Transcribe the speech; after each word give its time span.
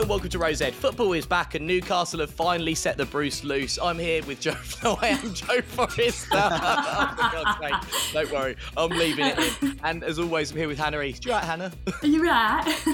Hello 0.00 0.06
and 0.06 0.10
welcome 0.12 0.30
to 0.30 0.38
Rose 0.38 0.62
Ed. 0.62 0.72
Football 0.72 1.12
is 1.12 1.26
back 1.26 1.54
and 1.54 1.66
Newcastle 1.66 2.20
have 2.20 2.30
finally 2.30 2.74
set 2.74 2.96
the 2.96 3.04
Bruce 3.04 3.44
loose. 3.44 3.78
I'm 3.78 3.98
here 3.98 4.22
with 4.22 4.40
Joe. 4.40 4.56
No, 4.82 4.98
I 5.02 5.08
am 5.08 5.34
Joe 5.34 5.60
Forrester. 5.60 6.28
oh, 6.32 7.14
for 7.16 7.36
God's 7.36 7.92
sake. 7.92 8.14
Don't 8.14 8.32
worry, 8.32 8.56
I'm 8.78 8.88
leaving 8.88 9.26
it 9.26 9.62
in. 9.62 9.78
And 9.84 10.02
as 10.02 10.18
always, 10.18 10.52
I'm 10.52 10.56
here 10.56 10.68
with 10.68 10.78
Hannah 10.78 11.02
East. 11.02 11.26
You 11.26 11.32
right, 11.32 11.44
Hannah? 11.44 11.70
Are 12.02 12.06
you 12.06 12.24
right? 12.24 12.62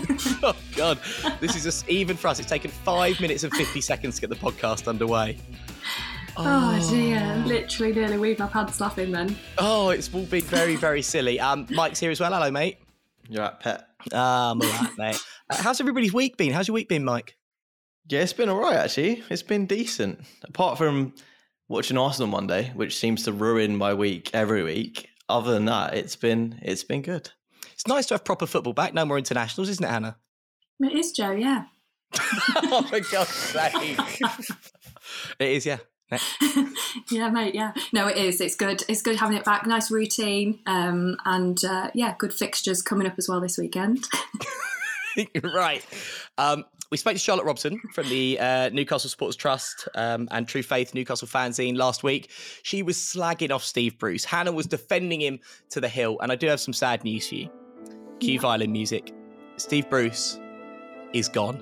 oh 0.42 0.56
God, 0.74 0.98
this 1.38 1.54
is 1.54 1.62
just, 1.62 1.88
even 1.88 2.16
for 2.16 2.26
us. 2.26 2.40
It's 2.40 2.48
taken 2.48 2.72
five 2.72 3.20
minutes 3.20 3.44
and 3.44 3.52
50 3.52 3.80
seconds 3.80 4.16
to 4.16 4.22
get 4.22 4.30
the 4.30 4.34
podcast 4.34 4.88
underway. 4.88 5.38
oh 6.36 6.90
dear, 6.90 7.40
literally 7.46 7.92
nearly 7.92 8.18
weaved 8.18 8.40
my 8.40 8.48
pants 8.48 8.80
laughing 8.80 9.12
then. 9.12 9.38
Oh, 9.58 9.90
it's 9.90 10.12
all 10.12 10.24
been 10.24 10.42
very, 10.42 10.74
very 10.74 11.02
silly. 11.02 11.38
Um, 11.38 11.68
Mike's 11.70 12.00
here 12.00 12.10
as 12.10 12.18
well. 12.18 12.32
Hello, 12.32 12.50
mate. 12.50 12.78
You're 13.28 13.42
right, 13.42 13.60
pet. 13.60 13.88
Ah, 14.12 14.52
I'm 14.52 14.62
all 14.62 14.68
right, 14.68 14.90
mate. 14.98 15.24
Uh, 15.50 15.56
how's 15.56 15.80
everybody's 15.80 16.12
week 16.12 16.36
been? 16.36 16.52
How's 16.52 16.68
your 16.68 16.74
week 16.74 16.88
been, 16.88 17.04
Mike? 17.04 17.36
Yeah, 18.08 18.20
it's 18.20 18.32
been 18.32 18.48
all 18.48 18.60
right 18.60 18.76
actually. 18.76 19.24
It's 19.30 19.42
been 19.42 19.66
decent. 19.66 20.20
Apart 20.44 20.78
from 20.78 21.12
watching 21.68 21.98
Arsenal 21.98 22.28
Monday, 22.28 22.72
which 22.74 22.96
seems 22.96 23.24
to 23.24 23.32
ruin 23.32 23.76
my 23.76 23.94
week 23.94 24.30
every 24.32 24.62
week. 24.62 25.08
Other 25.28 25.52
than 25.52 25.64
that, 25.64 25.94
it's 25.94 26.14
been 26.14 26.58
it's 26.62 26.84
been 26.84 27.02
good. 27.02 27.30
It's 27.72 27.86
nice 27.86 28.06
to 28.06 28.14
have 28.14 28.24
proper 28.24 28.46
football 28.46 28.72
back. 28.72 28.94
No 28.94 29.04
more 29.04 29.18
internationals, 29.18 29.68
isn't 29.68 29.84
it, 29.84 29.88
Hannah? 29.88 30.16
It 30.80 30.92
is 30.92 31.12
Joe, 31.12 31.32
yeah. 31.32 31.64
oh, 32.56 32.82
for 32.82 33.00
God's 33.00 33.30
sake. 33.30 33.74
it 35.40 35.48
is, 35.48 35.66
yeah. 35.66 35.78
yeah, 37.10 37.28
mate. 37.30 37.54
Yeah, 37.54 37.72
no, 37.92 38.06
it 38.06 38.16
is. 38.16 38.40
It's 38.40 38.54
good. 38.54 38.84
It's 38.88 39.02
good 39.02 39.16
having 39.16 39.36
it 39.36 39.44
back. 39.44 39.66
Nice 39.66 39.90
routine, 39.90 40.60
um, 40.66 41.16
and 41.24 41.62
uh, 41.64 41.90
yeah, 41.94 42.14
good 42.18 42.32
fixtures 42.32 42.82
coming 42.82 43.06
up 43.06 43.14
as 43.18 43.28
well 43.28 43.40
this 43.40 43.58
weekend. 43.58 44.06
right. 45.42 45.84
Um, 46.38 46.64
we 46.90 46.96
spoke 46.96 47.14
to 47.14 47.18
Charlotte 47.18 47.44
Robson 47.44 47.80
from 47.92 48.08
the 48.08 48.38
uh, 48.38 48.68
Newcastle 48.68 49.10
Supporters 49.10 49.34
Trust 49.34 49.88
um, 49.96 50.28
and 50.30 50.46
True 50.46 50.62
Faith 50.62 50.94
Newcastle 50.94 51.26
fanzine 51.26 51.76
last 51.76 52.04
week. 52.04 52.30
She 52.62 52.82
was 52.82 52.96
slagging 52.96 53.50
off 53.50 53.64
Steve 53.64 53.98
Bruce. 53.98 54.24
Hannah 54.24 54.52
was 54.52 54.66
defending 54.66 55.20
him 55.20 55.40
to 55.70 55.80
the 55.80 55.88
hill, 55.88 56.18
and 56.20 56.30
I 56.30 56.36
do 56.36 56.46
have 56.46 56.60
some 56.60 56.74
sad 56.74 57.02
news 57.02 57.28
for 57.28 57.34
you. 57.34 57.50
Cue 58.20 58.34
yeah. 58.34 58.40
violin 58.40 58.70
music. 58.70 59.12
Steve 59.56 59.90
Bruce 59.90 60.38
is 61.12 61.28
gone. 61.28 61.60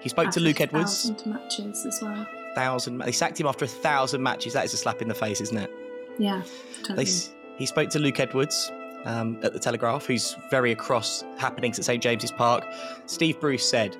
He 0.00 0.08
spoke 0.08 0.30
to 0.30 0.40
Luke 0.40 0.60
Edwards. 0.60 1.10
matches 1.26 1.84
as 1.84 2.00
well 2.00 2.26
thousand. 2.54 2.98
They 2.98 3.12
sacked 3.12 3.40
him 3.40 3.46
after 3.46 3.64
a 3.64 3.68
thousand 3.68 4.22
matches. 4.22 4.52
That 4.52 4.64
is 4.64 4.74
a 4.74 4.76
slap 4.76 5.02
in 5.02 5.08
the 5.08 5.14
face, 5.14 5.40
isn't 5.40 5.56
it? 5.56 5.70
Yeah, 6.18 6.42
totally. 6.82 7.04
They, 7.04 7.12
he 7.56 7.66
spoke 7.66 7.90
to 7.90 7.98
Luke 7.98 8.20
Edwards 8.20 8.70
um, 9.04 9.38
at 9.42 9.52
the 9.52 9.58
Telegraph, 9.58 10.06
who's 10.06 10.36
very 10.50 10.72
across 10.72 11.24
happenings 11.38 11.78
at 11.78 11.84
St 11.84 12.02
James's 12.02 12.32
Park. 12.32 12.64
Steve 13.06 13.40
Bruce 13.40 13.68
said, 13.68 13.96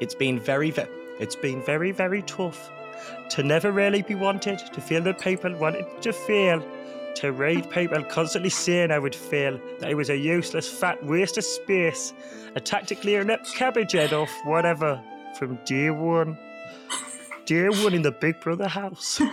"It's 0.00 0.14
been 0.14 0.38
very, 0.38 0.70
ve- 0.70 0.86
it's 1.18 1.36
been 1.36 1.62
very, 1.62 1.92
very 1.92 2.22
tough 2.22 2.70
to 3.30 3.42
never 3.42 3.72
really 3.72 4.02
be 4.02 4.14
wanted, 4.14 4.58
to 4.58 4.80
feel 4.80 5.02
that 5.02 5.20
people 5.20 5.54
wanted 5.56 5.86
to 6.02 6.12
feel." 6.12 6.64
To 7.16 7.32
read 7.32 7.68
people 7.70 8.04
constantly 8.04 8.50
saying 8.50 8.92
I 8.92 9.00
would 9.00 9.16
feel 9.16 9.60
that 9.80 9.90
I 9.90 9.94
was 9.94 10.10
a 10.10 10.16
useless 10.16 10.68
fat 10.68 11.04
waste 11.04 11.36
of 11.38 11.44
space, 11.44 12.14
a 12.54 12.60
tactically 12.60 13.16
inept 13.16 13.52
cabbage 13.56 13.92
head 13.92 14.12
off 14.12 14.30
whatever 14.44 15.02
from 15.36 15.58
day 15.64 15.90
one 15.90 16.38
dear 17.50 17.72
one 17.72 17.94
in 17.94 18.02
the 18.02 18.12
Big 18.12 18.40
Brother 18.40 18.68
house. 18.68 19.06
so 19.14 19.26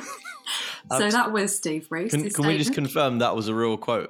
um, 0.90 1.10
that 1.12 1.32
was 1.32 1.56
Steve 1.56 1.88
Bruce. 1.88 2.12
Can, 2.12 2.28
can 2.32 2.48
we 2.48 2.58
just 2.58 2.74
confirm 2.74 3.20
that 3.20 3.36
was 3.36 3.48
a 3.48 3.54
real 3.54 3.78
quote? 3.78 4.10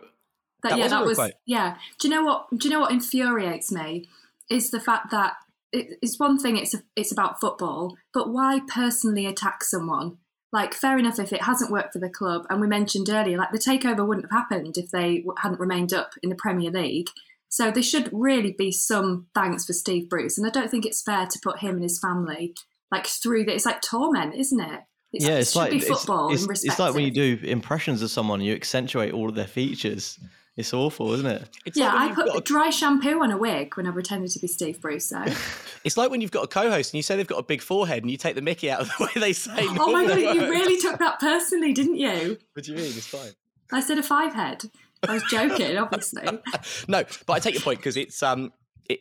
That, 0.63 0.69
that 0.69 0.77
yeah, 0.77 0.83
was 0.85 0.91
that 0.91 1.05
was 1.05 1.17
quote. 1.17 1.33
yeah. 1.45 1.75
Do 1.99 2.07
you 2.07 2.13
know 2.13 2.23
what? 2.23 2.47
Do 2.57 2.69
you 2.69 2.73
know 2.73 2.79
what 2.79 2.91
infuriates 2.91 3.69
me 3.69 4.07
is 4.49 4.71
the 4.71 4.79
fact 4.79 5.11
that 5.11 5.33
it, 5.73 5.99
it's 6.01 6.17
one 6.17 6.39
thing. 6.39 6.55
It's 6.55 6.73
a, 6.73 6.83
it's 6.95 7.11
about 7.11 7.41
football, 7.41 7.97
but 8.13 8.31
why 8.31 8.61
personally 8.73 9.25
attack 9.25 9.61
someone? 9.65 10.19
Like, 10.53 10.73
fair 10.73 10.97
enough 10.97 11.19
if 11.19 11.33
it 11.33 11.41
hasn't 11.41 11.71
worked 11.71 11.91
for 11.91 11.99
the 11.99 12.09
club, 12.09 12.45
and 12.49 12.61
we 12.61 12.67
mentioned 12.67 13.09
earlier, 13.09 13.37
like 13.37 13.51
the 13.51 13.59
takeover 13.59 14.07
wouldn't 14.07 14.31
have 14.31 14.39
happened 14.39 14.77
if 14.77 14.89
they 14.89 15.25
hadn't 15.39 15.59
remained 15.59 15.93
up 15.93 16.11
in 16.23 16.29
the 16.29 16.35
Premier 16.35 16.71
League. 16.71 17.09
So 17.49 17.71
there 17.71 17.83
should 17.83 18.09
really 18.13 18.53
be 18.57 18.71
some 18.71 19.27
thanks 19.35 19.65
for 19.65 19.73
Steve 19.73 20.07
Bruce, 20.07 20.37
and 20.37 20.47
I 20.47 20.49
don't 20.49 20.71
think 20.71 20.85
it's 20.85 21.01
fair 21.01 21.25
to 21.25 21.39
put 21.43 21.59
him 21.59 21.75
and 21.75 21.83
his 21.83 21.99
family 21.99 22.55
like 22.91 23.07
through 23.07 23.45
that. 23.45 23.55
It's 23.55 23.65
like 23.65 23.81
torment, 23.81 24.35
isn't 24.35 24.59
it? 24.59 24.81
It's, 25.13 25.25
yeah, 25.25 25.37
it's 25.37 25.55
it 25.55 25.59
like 25.59 25.81
football. 25.83 26.33
It's, 26.33 26.43
it's, 26.43 26.65
it's, 26.65 26.79
like 26.79 26.93
when 26.93 27.05
you 27.05 27.11
do 27.11 27.39
impressions 27.43 28.01
of 28.01 28.11
someone, 28.11 28.41
you 28.41 28.53
accentuate 28.53 29.13
all 29.13 29.29
of 29.29 29.35
their 29.35 29.47
features. 29.47 30.19
It's 30.57 30.73
awful, 30.73 31.13
isn't 31.13 31.25
it? 31.25 31.49
It's 31.65 31.77
yeah, 31.77 31.93
like 31.93 32.17
I 32.17 32.23
put 32.23 32.35
a... 32.35 32.41
dry 32.41 32.71
shampoo 32.71 33.21
on 33.21 33.31
a 33.31 33.37
wig 33.37 33.77
when 33.77 33.85
I 33.85 33.91
pretended 33.91 34.31
to 34.31 34.39
be 34.39 34.47
Steve 34.47 34.81
Bruce. 34.81 35.09
So 35.09 35.23
it's 35.83 35.97
like 35.97 36.09
when 36.09 36.19
you've 36.19 36.31
got 36.31 36.43
a 36.43 36.47
co-host 36.47 36.93
and 36.93 36.97
you 36.97 37.03
say 37.03 37.15
they've 37.15 37.27
got 37.27 37.37
a 37.37 37.43
big 37.43 37.61
forehead, 37.61 38.03
and 38.03 38.11
you 38.11 38.17
take 38.17 38.35
the 38.35 38.41
Mickey 38.41 38.71
out 38.71 38.81
of 38.81 38.87
the 38.87 39.03
way 39.05 39.11
they 39.15 39.33
say. 39.33 39.53
oh 39.55 39.91
my 39.91 40.05
god, 40.05 40.19
you 40.19 40.49
really 40.49 40.77
took 40.77 40.97
that 40.99 41.19
personally, 41.19 41.73
didn't 41.73 41.97
you? 41.97 42.37
What 42.53 42.65
do 42.65 42.71
you 42.71 42.77
mean? 42.77 42.87
It's 42.87 43.07
fine. 43.07 43.31
I 43.71 43.81
said 43.81 43.97
a 43.99 44.03
five 44.03 44.33
head. 44.33 44.65
I 45.07 45.13
was 45.13 45.23
joking, 45.29 45.77
obviously. 45.77 46.23
no, 46.87 47.03
but 47.25 47.33
I 47.33 47.39
take 47.39 47.53
your 47.53 47.63
point 47.63 47.79
because 47.79 47.97
it's 47.97 48.23
um 48.23 48.51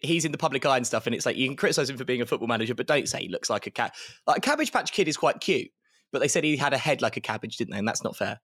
he's 0.02 0.24
in 0.24 0.32
the 0.32 0.38
public 0.38 0.64
eye 0.66 0.76
and 0.76 0.86
stuff, 0.86 1.06
and 1.06 1.14
it's 1.14 1.26
like 1.26 1.36
you 1.36 1.48
can 1.48 1.56
criticize 1.56 1.88
him 1.90 1.96
for 1.96 2.04
being 2.04 2.22
a 2.22 2.26
football 2.26 2.48
manager, 2.48 2.74
but 2.74 2.86
don't 2.86 3.08
say 3.08 3.20
he 3.22 3.28
looks 3.28 3.50
like 3.50 3.66
a 3.66 3.70
cat. 3.70 3.94
Like 4.26 4.38
a 4.38 4.40
Cabbage 4.40 4.72
Patch 4.72 4.92
Kid 4.92 5.08
is 5.08 5.16
quite 5.16 5.40
cute, 5.40 5.70
but 6.12 6.20
they 6.20 6.28
said 6.28 6.44
he 6.44 6.56
had 6.56 6.72
a 6.72 6.78
head 6.78 7.02
like 7.02 7.16
a 7.16 7.20
cabbage, 7.20 7.56
didn't 7.56 7.72
they? 7.72 7.78
And 7.78 7.88
that's 7.88 8.04
not 8.04 8.16
fair. 8.16 8.40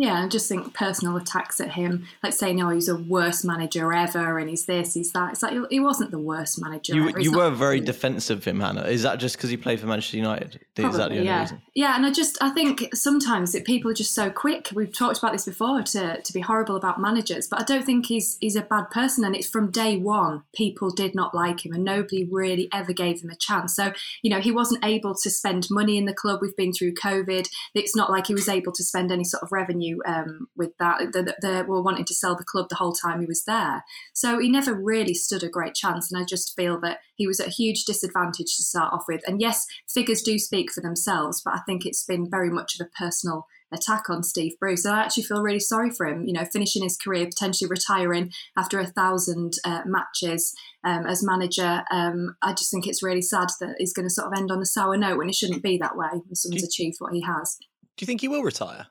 Yeah, 0.00 0.24
I 0.24 0.28
just 0.28 0.48
think 0.48 0.72
personal 0.72 1.18
attacks 1.18 1.60
at 1.60 1.72
him, 1.72 2.06
like 2.22 2.32
saying, 2.32 2.62
"Oh, 2.62 2.70
he's 2.70 2.88
a 2.88 2.96
worst 2.96 3.44
manager 3.44 3.92
ever," 3.92 4.38
and 4.38 4.48
he's 4.48 4.64
this, 4.64 4.94
he's 4.94 5.12
that. 5.12 5.32
It's 5.32 5.42
like 5.42 5.52
he 5.68 5.78
wasn't 5.78 6.10
the 6.10 6.18
worst 6.18 6.58
manager. 6.58 6.94
You, 6.94 7.10
ever. 7.10 7.20
you 7.20 7.32
were 7.32 7.50
very 7.50 7.80
defensive 7.80 8.38
of 8.38 8.44
him, 8.46 8.60
Hannah. 8.60 8.84
Is 8.84 9.02
that 9.02 9.18
just 9.18 9.36
because 9.36 9.50
he 9.50 9.58
played 9.58 9.78
for 9.78 9.86
Manchester 9.86 10.16
United? 10.16 10.58
Probably, 10.74 10.90
Is 10.90 10.96
that 10.96 11.10
the 11.10 11.16
only 11.16 11.26
yeah. 11.26 11.40
reason? 11.42 11.60
Yeah, 11.74 11.96
and 11.96 12.06
I 12.06 12.12
just 12.12 12.38
I 12.40 12.48
think 12.48 12.94
sometimes 12.94 13.54
people 13.66 13.90
are 13.90 13.94
just 13.94 14.14
so 14.14 14.30
quick. 14.30 14.70
We've 14.74 14.90
talked 14.90 15.18
about 15.18 15.32
this 15.32 15.44
before 15.44 15.82
to 15.82 16.22
to 16.22 16.32
be 16.32 16.40
horrible 16.40 16.76
about 16.76 16.98
managers, 16.98 17.46
but 17.46 17.60
I 17.60 17.64
don't 17.64 17.84
think 17.84 18.06
he's 18.06 18.38
he's 18.40 18.56
a 18.56 18.62
bad 18.62 18.88
person. 18.90 19.22
And 19.22 19.36
it's 19.36 19.50
from 19.50 19.70
day 19.70 19.98
one, 19.98 20.44
people 20.54 20.88
did 20.88 21.14
not 21.14 21.34
like 21.34 21.66
him, 21.66 21.74
and 21.74 21.84
nobody 21.84 22.24
really 22.24 22.70
ever 22.72 22.94
gave 22.94 23.22
him 23.22 23.28
a 23.28 23.36
chance. 23.36 23.76
So 23.76 23.92
you 24.22 24.30
know, 24.30 24.40
he 24.40 24.50
wasn't 24.50 24.82
able 24.82 25.14
to 25.14 25.28
spend 25.28 25.66
money 25.70 25.98
in 25.98 26.06
the 26.06 26.14
club. 26.14 26.38
We've 26.40 26.56
been 26.56 26.72
through 26.72 26.94
COVID. 26.94 27.50
It's 27.74 27.94
not 27.94 28.10
like 28.10 28.28
he 28.28 28.34
was 28.34 28.48
able 28.48 28.72
to 28.72 28.82
spend 28.82 29.12
any 29.12 29.24
sort 29.24 29.42
of 29.42 29.52
revenue 29.52 29.89
um, 30.06 30.48
with 30.56 30.76
that. 30.78 31.12
They, 31.12 31.24
they 31.42 31.62
were 31.62 31.82
wanting 31.82 32.04
to 32.06 32.14
sell 32.14 32.36
the 32.36 32.44
club 32.44 32.68
the 32.68 32.76
whole 32.76 32.92
time 32.92 33.20
he 33.20 33.26
was 33.26 33.44
there. 33.44 33.84
So 34.12 34.38
he 34.38 34.50
never 34.50 34.74
really 34.74 35.14
stood 35.14 35.42
a 35.42 35.48
great 35.48 35.74
chance. 35.74 36.10
And 36.10 36.20
I 36.20 36.24
just 36.24 36.54
feel 36.56 36.80
that 36.80 36.98
he 37.14 37.26
was 37.26 37.40
at 37.40 37.48
a 37.48 37.50
huge 37.50 37.84
disadvantage 37.84 38.56
to 38.56 38.62
start 38.62 38.92
off 38.92 39.04
with. 39.08 39.22
And 39.26 39.40
yes, 39.40 39.66
figures 39.88 40.22
do 40.22 40.38
speak 40.38 40.72
for 40.72 40.80
themselves, 40.80 41.42
but 41.44 41.54
I 41.54 41.60
think 41.66 41.84
it's 41.84 42.04
been 42.04 42.30
very 42.30 42.50
much 42.50 42.78
of 42.78 42.86
a 42.86 42.90
personal 42.98 43.46
attack 43.72 44.10
on 44.10 44.22
Steve 44.22 44.58
Bruce. 44.58 44.84
And 44.84 44.94
I 44.94 45.02
actually 45.02 45.24
feel 45.24 45.42
really 45.42 45.60
sorry 45.60 45.90
for 45.90 46.06
him, 46.06 46.24
you 46.26 46.32
know, 46.32 46.44
finishing 46.44 46.82
his 46.82 46.96
career, 46.96 47.26
potentially 47.26 47.68
retiring 47.68 48.32
after 48.56 48.78
a 48.80 48.86
thousand 48.86 49.54
uh, 49.64 49.82
matches 49.86 50.54
um, 50.84 51.06
as 51.06 51.22
manager. 51.22 51.82
Um, 51.90 52.36
I 52.42 52.52
just 52.52 52.70
think 52.70 52.86
it's 52.86 53.02
really 53.02 53.22
sad 53.22 53.48
that 53.60 53.76
he's 53.78 53.92
going 53.92 54.06
to 54.06 54.14
sort 54.14 54.32
of 54.32 54.38
end 54.38 54.50
on 54.50 54.60
a 54.60 54.66
sour 54.66 54.96
note 54.96 55.18
when 55.18 55.28
it 55.28 55.34
shouldn't 55.34 55.62
be 55.62 55.78
that 55.78 55.96
way 55.96 56.08
when 56.10 56.34
someone's 56.34 56.62
you, 56.62 56.68
achieved 56.68 56.96
what 56.98 57.12
he 57.12 57.22
has. 57.22 57.58
Do 57.96 58.02
you 58.02 58.06
think 58.06 58.20
he 58.20 58.28
will 58.28 58.42
retire? 58.42 58.86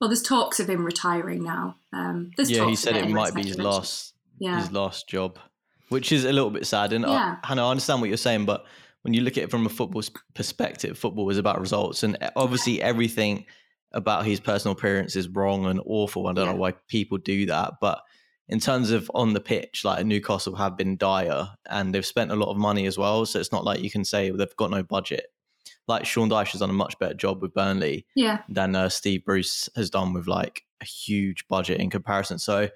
Well, 0.00 0.08
there's 0.08 0.22
talks 0.22 0.60
of 0.60 0.68
him 0.68 0.84
retiring 0.84 1.42
now. 1.42 1.76
Um, 1.92 2.30
there's 2.36 2.50
yeah, 2.50 2.66
he 2.68 2.76
said 2.76 2.96
of 2.96 3.08
it 3.08 3.12
might 3.12 3.34
be 3.34 3.42
his 3.42 3.58
last 3.58 4.14
Yeah. 4.38 4.58
his 4.58 4.70
last 4.72 5.08
job, 5.08 5.38
which 5.88 6.12
is 6.12 6.24
a 6.24 6.32
little 6.32 6.50
bit 6.50 6.66
sad. 6.66 6.92
And 6.92 7.04
Yeah. 7.04 7.36
I, 7.42 7.46
Hannah, 7.46 7.66
I 7.66 7.70
understand 7.70 8.00
what 8.00 8.08
you're 8.08 8.16
saying, 8.18 8.44
but 8.44 8.66
when 9.02 9.14
you 9.14 9.22
look 9.22 9.38
at 9.38 9.44
it 9.44 9.50
from 9.50 9.64
a 9.64 9.70
football 9.70 10.02
perspective, 10.34 10.98
football 10.98 11.30
is 11.30 11.38
about 11.38 11.60
results, 11.60 12.02
and 12.02 12.18
uh, 12.20 12.30
obviously 12.36 12.82
everything 12.82 13.46
about 13.92 14.26
his 14.26 14.40
personal 14.40 14.76
appearance 14.76 15.16
is 15.16 15.28
wrong 15.28 15.64
and 15.66 15.80
awful. 15.86 16.26
I 16.26 16.32
don't 16.32 16.46
Yeah. 16.46 16.52
know 16.52 16.58
why 16.58 16.72
people 16.88 17.16
do 17.18 17.46
that, 17.46 17.74
but 17.80 18.02
in 18.48 18.60
terms 18.60 18.90
of 18.90 19.10
on 19.14 19.32
the 19.32 19.40
pitch, 19.40 19.84
like 19.84 20.04
Newcastle 20.04 20.54
have 20.56 20.76
been 20.76 20.96
dire, 20.96 21.48
and 21.70 21.94
they've 21.94 22.04
spent 22.04 22.30
a 22.30 22.36
lot 22.36 22.50
of 22.50 22.56
money 22.58 22.84
as 22.86 22.98
well. 22.98 23.24
So 23.26 23.40
it's 23.40 23.50
not 23.52 23.64
like 23.64 23.80
you 23.80 23.90
can 23.90 24.04
say 24.04 24.30
they've 24.30 24.56
got 24.56 24.70
no 24.70 24.82
budget. 24.82 25.32
Like 25.88 26.04
Sean 26.04 26.28
Dyche 26.28 26.52
has 26.52 26.60
done 26.60 26.70
a 26.70 26.74
much 26.74 26.98
better 26.98 27.14
job 27.14 27.42
with 27.42 27.54
Burnley 27.54 28.06
Yeah. 28.14 28.38
than 28.48 28.74
uh, 28.74 28.88
Steve 28.88 29.24
Bruce 29.24 29.68
has 29.76 29.88
done 29.90 30.12
with 30.12 30.26
like 30.26 30.62
a 30.80 30.84
huge 30.84 31.46
budget 31.48 31.80
in 31.80 31.90
comparison. 31.90 32.38
So 32.38 32.68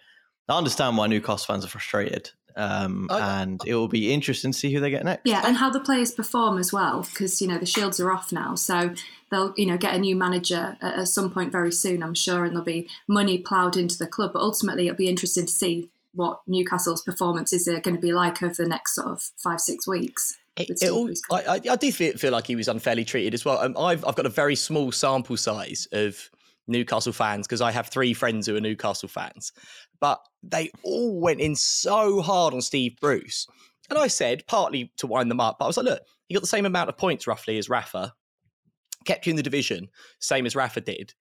I 0.48 0.56
understand 0.58 0.96
why 0.96 1.06
Newcastle 1.08 1.52
fans 1.52 1.64
are 1.64 1.68
frustrated. 1.68 2.30
Um, 2.56 3.06
I- 3.10 3.42
and 3.42 3.60
it 3.64 3.74
will 3.74 3.88
be 3.88 4.12
interesting 4.12 4.50
to 4.52 4.58
see 4.58 4.72
who 4.72 4.80
they 4.80 4.90
get 4.90 5.04
next. 5.04 5.22
Yeah, 5.24 5.42
and 5.46 5.56
how 5.56 5.70
the 5.70 5.78
players 5.80 6.10
perform 6.10 6.58
as 6.58 6.72
well, 6.72 7.02
because 7.02 7.40
you 7.40 7.46
know 7.46 7.58
the 7.58 7.64
shields 7.66 8.00
are 8.00 8.10
off 8.12 8.32
now, 8.32 8.56
so 8.56 8.92
they'll 9.30 9.54
you 9.56 9.66
know 9.66 9.76
get 9.78 9.94
a 9.94 9.98
new 9.98 10.16
manager 10.16 10.76
at, 10.82 10.98
at 10.98 11.08
some 11.08 11.30
point 11.30 11.52
very 11.52 11.70
soon, 11.70 12.02
I'm 12.02 12.14
sure, 12.14 12.44
and 12.44 12.52
there'll 12.52 12.64
be 12.64 12.88
money 13.06 13.38
ploughed 13.38 13.76
into 13.76 13.96
the 13.96 14.06
club. 14.08 14.32
But 14.32 14.42
ultimately, 14.42 14.88
it'll 14.88 14.96
be 14.96 15.08
interesting 15.08 15.46
to 15.46 15.52
see 15.52 15.90
what 16.12 16.40
Newcastle's 16.48 17.02
performances 17.02 17.68
are 17.68 17.80
going 17.80 17.94
to 17.94 18.00
be 18.02 18.12
like 18.12 18.42
over 18.42 18.54
the 18.54 18.68
next 18.68 18.96
sort 18.96 19.06
of 19.06 19.22
five 19.36 19.60
six 19.60 19.86
weeks. 19.86 20.36
It, 20.68 20.82
it 20.82 20.90
all—I 20.90 21.42
I, 21.42 21.60
I 21.70 21.76
do 21.76 21.90
feel, 21.92 22.12
feel 22.14 22.32
like 22.32 22.46
he 22.46 22.56
was 22.56 22.68
unfairly 22.68 23.04
treated 23.04 23.34
as 23.34 23.44
well. 23.44 23.58
Um, 23.58 23.76
I've, 23.78 24.04
I've 24.04 24.16
got 24.16 24.26
a 24.26 24.30
very 24.30 24.56
small 24.56 24.92
sample 24.92 25.36
size 25.36 25.88
of 25.92 26.30
Newcastle 26.68 27.12
fans 27.12 27.46
because 27.46 27.60
I 27.60 27.70
have 27.70 27.88
three 27.88 28.14
friends 28.14 28.46
who 28.46 28.56
are 28.56 28.60
Newcastle 28.60 29.08
fans, 29.08 29.52
but 30.00 30.20
they 30.42 30.70
all 30.82 31.20
went 31.20 31.40
in 31.40 31.56
so 31.56 32.20
hard 32.20 32.54
on 32.54 32.60
Steve 32.60 32.96
Bruce. 33.00 33.46
And 33.88 33.98
I 33.98 34.06
said, 34.06 34.46
partly 34.46 34.92
to 34.98 35.08
wind 35.08 35.30
them 35.30 35.40
up, 35.40 35.58
but 35.58 35.64
I 35.64 35.68
was 35.68 35.76
like, 35.76 35.86
look, 35.86 36.02
he 36.28 36.34
got 36.34 36.42
the 36.42 36.46
same 36.46 36.64
amount 36.64 36.88
of 36.88 36.96
points 36.96 37.26
roughly 37.26 37.58
as 37.58 37.68
Rafa, 37.68 38.14
kept 39.04 39.26
you 39.26 39.30
in 39.30 39.36
the 39.36 39.42
division, 39.42 39.88
same 40.20 40.46
as 40.46 40.54
Rafa 40.54 40.80
did. 40.80 41.12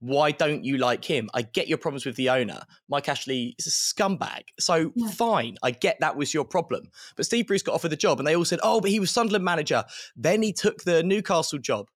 Why 0.00 0.30
don't 0.30 0.64
you 0.64 0.78
like 0.78 1.04
him? 1.04 1.28
I 1.34 1.42
get 1.42 1.68
your 1.68 1.78
problems 1.78 2.06
with 2.06 2.16
the 2.16 2.30
owner. 2.30 2.62
Mike 2.88 3.08
Ashley 3.08 3.56
is 3.58 3.66
a 3.66 3.70
scumbag. 3.70 4.42
So 4.60 4.92
Yeah. 4.94 5.10
fine, 5.10 5.56
I 5.62 5.72
get 5.72 5.98
that 6.00 6.16
was 6.16 6.32
your 6.32 6.44
problem. 6.44 6.90
But 7.16 7.26
Steve 7.26 7.46
Bruce 7.48 7.62
got 7.62 7.74
offered 7.74 7.90
the 7.90 7.96
job 7.96 8.18
and 8.20 8.26
they 8.26 8.36
all 8.36 8.44
said, 8.44 8.60
oh, 8.62 8.80
but 8.80 8.90
he 8.90 9.00
was 9.00 9.10
Sunderland 9.10 9.44
manager. 9.44 9.84
Then 10.16 10.42
he 10.42 10.52
took 10.52 10.84
the 10.84 11.02
Newcastle 11.02 11.58
job. 11.58 11.88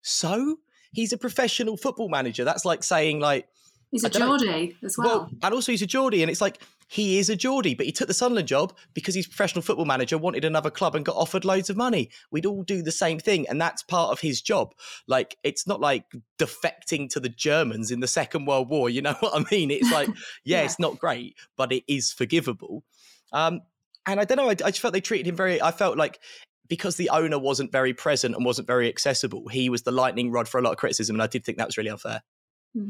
So 0.00 0.56
he's 0.92 1.12
a 1.12 1.18
professional 1.18 1.76
football 1.76 2.08
manager. 2.08 2.44
That's 2.44 2.64
like 2.64 2.82
saying, 2.82 3.20
like, 3.20 3.48
He's 3.92 4.02
a. 4.04 4.10
Geordie 4.10 4.76
as 4.82 4.96
well. 4.98 5.06
well. 5.08 5.30
and 5.42 5.54
also 5.54 5.70
he's 5.70 5.82
a 5.82 5.86
Geordie, 5.86 6.22
and 6.22 6.30
it's 6.30 6.40
like 6.40 6.60
he 6.88 7.18
is 7.18 7.28
a 7.30 7.36
Geordie, 7.36 7.74
but 7.74 7.86
he 7.86 7.92
took 7.92 8.08
the 8.08 8.14
Sunderland 8.14 8.48
job 8.48 8.74
because 8.94 9.14
he's 9.14 9.26
professional 9.26 9.62
football 9.62 9.84
manager, 9.84 10.16
wanted 10.18 10.44
another 10.44 10.70
club, 10.70 10.94
and 10.94 11.04
got 11.04 11.14
offered 11.14 11.44
loads 11.44 11.68
of 11.70 11.76
money. 11.76 12.08
We'd 12.30 12.46
all 12.46 12.62
do 12.64 12.82
the 12.82 12.90
same 12.90 13.18
thing, 13.20 13.46
and 13.48 13.60
that's 13.60 13.82
part 13.82 14.10
of 14.10 14.20
his 14.20 14.40
job. 14.42 14.74
Like 15.06 15.36
it's 15.44 15.66
not 15.66 15.78
like 15.80 16.04
defecting 16.38 17.08
to 17.10 17.20
the 17.20 17.28
Germans 17.28 17.90
in 17.90 18.00
the 18.00 18.06
Second 18.08 18.46
World 18.46 18.68
War. 18.70 18.88
You 18.90 19.02
know 19.02 19.12
what 19.20 19.34
I 19.38 19.44
mean? 19.54 19.70
It's 19.70 19.92
like, 19.92 20.08
yeah, 20.44 20.58
Yeah. 20.58 20.62
it's 20.64 20.78
not 20.80 20.98
great, 20.98 21.36
but 21.56 21.70
it 21.70 21.84
is 21.86 22.12
forgivable. 22.12 22.82
Um, 23.32 23.60
and 24.06 24.18
I 24.18 24.24
don't 24.24 24.36
know. 24.38 24.48
I, 24.48 24.52
I 24.52 24.70
just 24.70 24.80
felt 24.80 24.94
they 24.94 25.00
treated 25.00 25.26
him 25.26 25.36
very. 25.36 25.60
I 25.62 25.70
felt 25.70 25.96
like 25.98 26.18
because 26.68 26.96
the 26.96 27.10
owner 27.10 27.38
wasn't 27.38 27.70
very 27.70 27.92
present 27.92 28.34
and 28.34 28.42
wasn't 28.44 28.66
very 28.66 28.88
accessible, 28.88 29.48
he 29.48 29.68
was 29.68 29.82
the 29.82 29.92
lightning 29.92 30.30
rod 30.30 30.48
for 30.48 30.58
a 30.58 30.62
lot 30.62 30.70
of 30.72 30.78
criticism, 30.78 31.14
and 31.16 31.22
I 31.22 31.26
did 31.26 31.44
think 31.44 31.58
that 31.58 31.68
was 31.68 31.76
really 31.76 31.90
unfair. 31.90 32.22
Hmm. 32.74 32.88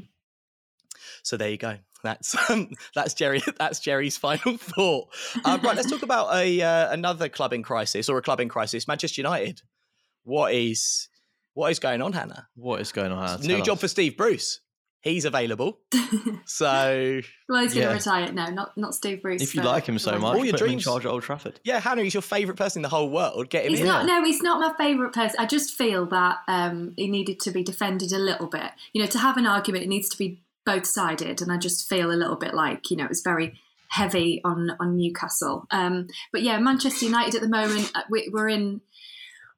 So 1.23 1.37
there 1.37 1.51
you 1.51 1.59
go. 1.59 1.77
That's 2.03 2.35
um, 2.51 2.71
that's 2.95 3.15
Jerry. 3.15 3.43
That's 3.59 3.79
Jerry's 3.81 4.17
final 4.19 4.57
thought. 4.57 5.09
Um, 5.45 5.61
right, 5.63 5.77
let's 5.77 5.91
talk 5.91 6.03
about 6.03 6.35
a 6.35 6.61
uh, 6.61 6.93
another 6.93 7.29
club 7.29 7.53
in 7.53 7.63
crisis 7.63 8.09
or 8.09 8.19
a 8.19 8.23
club 8.23 8.41
in 8.41 8.49
crisis. 8.49 8.89
Manchester 8.89 9.21
United. 9.21 9.63
What 10.25 10.53
is 10.53 11.09
what 11.55 11.71
is 11.71 11.79
going 11.79 12.03
on, 12.03 12.13
Hannah? 12.13 12.49
What 12.57 12.81
is 12.81 12.91
going 12.93 13.13
on? 13.13 13.27
Hannah? 13.29 13.43
New 13.47 13.57
Tell 13.57 13.65
job 13.65 13.75
us. 13.75 13.81
for 13.83 13.89
Steve 13.89 14.17
Bruce. 14.17 14.61
He's 15.01 15.25
available. 15.25 15.81
So 16.45 17.21
well, 17.49 17.63
he's 17.63 17.75
going 17.75 17.87
to 17.87 17.91
yeah. 17.91 17.93
retire. 17.93 18.33
No, 18.33 18.47
not 18.51 18.77
not 18.77 18.95
Steve 18.95 19.21
Bruce. 19.21 19.43
If 19.43 19.55
you 19.55 19.63
like 19.63 19.85
him 19.87 19.99
so 19.99 20.13
much, 20.19 20.37
All 20.37 20.45
your 20.45 20.53
put 20.53 20.61
him 20.61 20.67
in 20.67 20.71
dreams. 20.73 20.85
charge 20.85 21.05
at 21.05 21.11
Old 21.11 21.23
Trafford. 21.25 21.59
yeah, 21.65 21.81
Hannah, 21.81 22.03
he's 22.03 22.15
your 22.15 22.23
favourite 22.23 22.57
person 22.57 22.81
in 22.81 22.83
the 22.83 22.89
whole 22.89 23.11
world. 23.11 23.51
Get 23.51 23.65
him 23.65 23.71
He's 23.71 23.81
in. 23.81 23.87
not. 23.87 24.07
No, 24.07 24.25
he's 24.25 24.43
not 24.43 24.61
my 24.61 24.73
favourite 24.77 25.13
person. 25.13 25.37
I 25.41 25.47
just 25.47 25.75
feel 25.75 26.07
that 26.07 26.39
um, 26.47 26.95
he 26.97 27.09
needed 27.09 27.41
to 27.41 27.51
be 27.51 27.63
defended 27.65 28.13
a 28.13 28.19
little 28.19 28.47
bit. 28.47 28.71
You 28.93 29.03
know, 29.03 29.09
to 29.09 29.19
have 29.19 29.37
an 29.37 29.47
argument, 29.47 29.85
it 29.85 29.89
needs 29.89 30.09
to 30.11 30.19
be 30.19 30.42
both 30.65 30.87
sided, 30.87 31.41
and 31.41 31.53
I 31.53 31.59
just 31.59 31.89
feel 31.89 32.11
a 32.11 32.17
little 32.17 32.37
bit 32.37 32.55
like 32.55 32.91
you 32.91 32.97
know 32.97 33.05
it 33.05 33.11
was 33.11 33.23
very 33.23 33.59
heavy 33.89 34.41
on 34.45 34.73
on 34.81 34.97
Newcastle. 34.97 35.67
Um, 35.71 36.09
but 36.33 36.43
yeah, 36.43 36.59
Manchester 36.59 37.07
United 37.07 37.37
at 37.37 37.43
the 37.43 37.49
moment, 37.49 37.91
uh, 37.95 38.03
we, 38.11 38.31
we're 38.33 38.49
in. 38.49 38.81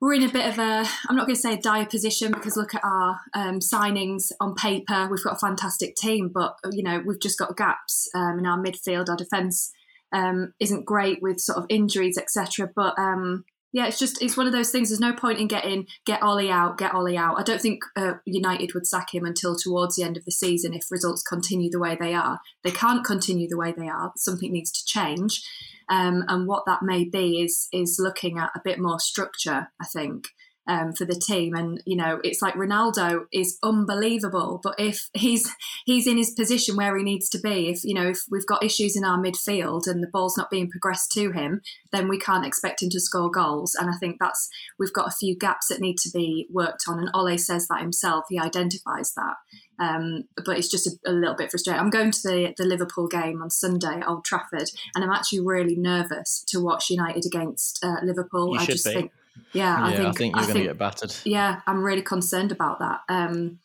We're 0.00 0.14
in 0.14 0.24
a 0.24 0.28
bit 0.28 0.46
of 0.46 0.58
a, 0.58 0.86
I'm 1.08 1.16
not 1.16 1.24
going 1.24 1.36
to 1.36 1.40
say 1.40 1.54
a 1.54 1.58
dire 1.58 1.86
position 1.86 2.32
because 2.32 2.58
look 2.58 2.74
at 2.74 2.84
our 2.84 3.20
um, 3.32 3.60
signings 3.60 4.32
on 4.38 4.54
paper. 4.54 5.08
We've 5.10 5.22
got 5.22 5.36
a 5.36 5.38
fantastic 5.38 5.94
team, 5.94 6.28
but 6.34 6.56
you 6.72 6.82
know 6.82 7.00
we've 7.06 7.20
just 7.20 7.38
got 7.38 7.56
gaps 7.56 8.08
um, 8.14 8.38
in 8.38 8.44
our 8.44 8.58
midfield. 8.58 9.08
Our 9.08 9.16
defence 9.16 9.72
um, 10.12 10.52
isn't 10.60 10.84
great 10.84 11.22
with 11.22 11.40
sort 11.40 11.58
of 11.58 11.66
injuries, 11.70 12.18
etc. 12.18 12.68
But 12.74 12.98
um, 12.98 13.44
yeah, 13.74 13.88
it's 13.88 13.98
just 13.98 14.22
it's 14.22 14.36
one 14.36 14.46
of 14.46 14.52
those 14.52 14.70
things. 14.70 14.88
There's 14.88 15.00
no 15.00 15.12
point 15.12 15.40
in 15.40 15.48
getting 15.48 15.88
get 16.06 16.22
Ollie 16.22 16.48
out, 16.48 16.78
get 16.78 16.94
Ollie 16.94 17.16
out. 17.16 17.40
I 17.40 17.42
don't 17.42 17.60
think 17.60 17.82
uh, 17.96 18.14
United 18.24 18.72
would 18.72 18.86
sack 18.86 19.12
him 19.12 19.24
until 19.24 19.56
towards 19.56 19.96
the 19.96 20.04
end 20.04 20.16
of 20.16 20.24
the 20.24 20.30
season 20.30 20.72
if 20.72 20.92
results 20.92 21.24
continue 21.24 21.68
the 21.68 21.80
way 21.80 21.96
they 21.98 22.14
are. 22.14 22.38
They 22.62 22.70
can't 22.70 23.04
continue 23.04 23.48
the 23.48 23.58
way 23.58 23.74
they 23.76 23.88
are. 23.88 24.12
Something 24.16 24.52
needs 24.52 24.70
to 24.70 24.84
change, 24.86 25.42
um, 25.88 26.22
and 26.28 26.46
what 26.46 26.66
that 26.66 26.84
may 26.84 27.02
be 27.02 27.42
is 27.42 27.66
is 27.72 27.98
looking 27.98 28.38
at 28.38 28.52
a 28.54 28.60
bit 28.62 28.78
more 28.78 29.00
structure. 29.00 29.72
I 29.82 29.86
think. 29.92 30.28
Um, 30.66 30.94
for 30.94 31.04
the 31.04 31.14
team, 31.14 31.54
and 31.54 31.82
you 31.84 31.94
know, 31.94 32.20
it's 32.24 32.40
like 32.40 32.54
Ronaldo 32.54 33.26
is 33.30 33.58
unbelievable, 33.62 34.60
but 34.62 34.74
if 34.78 35.10
he's 35.12 35.54
he's 35.84 36.06
in 36.06 36.16
his 36.16 36.30
position 36.30 36.74
where 36.74 36.96
he 36.96 37.04
needs 37.04 37.28
to 37.30 37.38
be, 37.38 37.68
if 37.68 37.84
you 37.84 37.92
know, 37.92 38.08
if 38.08 38.20
we've 38.30 38.46
got 38.46 38.64
issues 38.64 38.96
in 38.96 39.04
our 39.04 39.18
midfield 39.18 39.86
and 39.86 40.02
the 40.02 40.08
ball's 40.08 40.38
not 40.38 40.50
being 40.50 40.70
progressed 40.70 41.12
to 41.12 41.32
him, 41.32 41.60
then 41.92 42.08
we 42.08 42.18
can't 42.18 42.46
expect 42.46 42.82
him 42.82 42.88
to 42.90 43.00
score 43.00 43.30
goals. 43.30 43.74
And 43.74 43.90
I 43.90 43.98
think 43.98 44.16
that's 44.18 44.48
we've 44.78 44.92
got 44.92 45.08
a 45.08 45.14
few 45.14 45.36
gaps 45.36 45.68
that 45.68 45.80
need 45.80 45.98
to 45.98 46.10
be 46.10 46.48
worked 46.50 46.84
on. 46.88 46.98
And 46.98 47.10
Ole 47.12 47.36
says 47.36 47.68
that 47.68 47.82
himself; 47.82 48.24
he 48.30 48.38
identifies 48.38 49.12
that. 49.14 49.34
Um, 49.78 50.24
but 50.44 50.56
it's 50.56 50.68
just 50.68 50.86
a, 50.86 51.10
a 51.10 51.12
little 51.12 51.34
bit 51.34 51.50
frustrating. 51.50 51.80
I'm 51.80 51.90
going 51.90 52.10
to 52.10 52.22
the 52.22 52.54
the 52.56 52.64
Liverpool 52.64 53.08
game 53.08 53.42
on 53.42 53.50
Sunday 53.50 54.00
at 54.00 54.08
Old 54.08 54.24
Trafford, 54.24 54.70
and 54.94 55.04
I'm 55.04 55.10
actually 55.10 55.40
really 55.40 55.76
nervous 55.76 56.44
to 56.48 56.60
watch 56.60 56.90
United 56.90 57.24
against 57.26 57.84
uh, 57.84 57.96
Liverpool. 58.02 58.54
You 58.54 58.60
I 58.60 58.66
just 58.66 58.84
be. 58.84 58.94
think, 58.94 59.12
yeah, 59.52 59.78
Yeah, 59.78 59.84
I 59.84 59.92
think 59.92 60.06
I 60.06 60.12
think 60.12 60.36
you're 60.36 60.46
going 60.46 60.58
to 60.58 60.64
get 60.64 60.78
battered. 60.78 61.14
yeah, 61.24 61.60
I'm 61.66 61.82
really 61.82 62.02
concerned 62.02 62.52
about 62.52 62.78
that. 62.80 63.00
Um, 63.08 63.58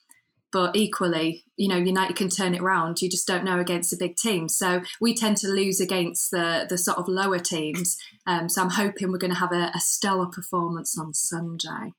but 0.52 0.76
equally, 0.76 1.44
you 1.58 1.68
know, 1.68 1.78
United 1.78 2.16
can 2.16 2.30
turn 2.30 2.56
it 2.56 2.62
around. 2.62 3.02
You 3.02 3.10
just 3.10 3.28
don't 3.28 3.44
know 3.44 3.60
against 3.60 3.94
a 3.94 3.98
big 3.98 4.16
team. 4.16 4.50
So 4.50 4.82
we 5.00 5.14
tend 5.14 5.38
to 5.38 5.48
lose 5.48 5.80
against 5.80 6.32
the 6.32 6.66
the 6.68 6.78
sort 6.78 6.98
of 6.98 7.08
lower 7.08 7.40
teams. 7.40 7.98
Um, 8.26 8.50
so 8.50 8.62
I'm 8.62 8.72
hoping 8.72 9.12
we're 9.12 9.20
going 9.20 9.34
to 9.34 9.40
have 9.40 9.52
a, 9.52 9.72
a 9.76 9.80
stellar 9.80 10.26
performance 10.26 10.98
on 10.98 11.14
Sunday. 11.14 11.94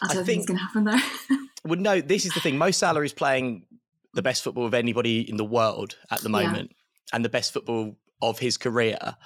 I 0.00 0.06
I 0.08 0.14
don't 0.14 0.24
think, 0.24 0.26
think- 0.26 0.38
it's 0.38 0.46
going 0.46 0.58
to 0.58 0.64
happen 0.64 0.84
though. 0.84 1.36
Well, 1.66 1.80
no, 1.80 2.02
this 2.02 2.26
is 2.26 2.34
the 2.34 2.40
thing. 2.40 2.58
Mo 2.58 2.70
Salah 2.70 3.02
is 3.04 3.14
playing 3.14 3.64
the 4.12 4.20
best 4.20 4.44
football 4.44 4.66
of 4.66 4.74
anybody 4.74 5.28
in 5.28 5.38
the 5.38 5.46
world 5.46 5.96
at 6.10 6.20
the 6.20 6.28
moment 6.28 6.72
yeah. 6.72 7.16
and 7.16 7.24
the 7.24 7.30
best 7.30 7.54
football 7.54 7.96
of 8.20 8.38
his 8.38 8.58
career. 8.58 9.16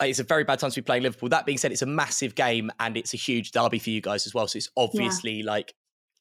It's 0.00 0.18
a 0.18 0.24
very 0.24 0.44
bad 0.44 0.58
time 0.58 0.70
to 0.70 0.80
be 0.80 0.84
playing 0.84 1.02
Liverpool. 1.02 1.28
That 1.28 1.44
being 1.44 1.58
said, 1.58 1.72
it's 1.72 1.82
a 1.82 1.86
massive 1.86 2.34
game 2.34 2.70
and 2.78 2.96
it's 2.96 3.14
a 3.14 3.16
huge 3.16 3.52
derby 3.52 3.78
for 3.78 3.90
you 3.90 4.00
guys 4.00 4.26
as 4.26 4.34
well. 4.34 4.46
So 4.46 4.56
it's 4.56 4.70
obviously 4.76 5.40
yeah. 5.40 5.50
like 5.50 5.74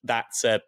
that's 0.04 0.44
a 0.44 0.62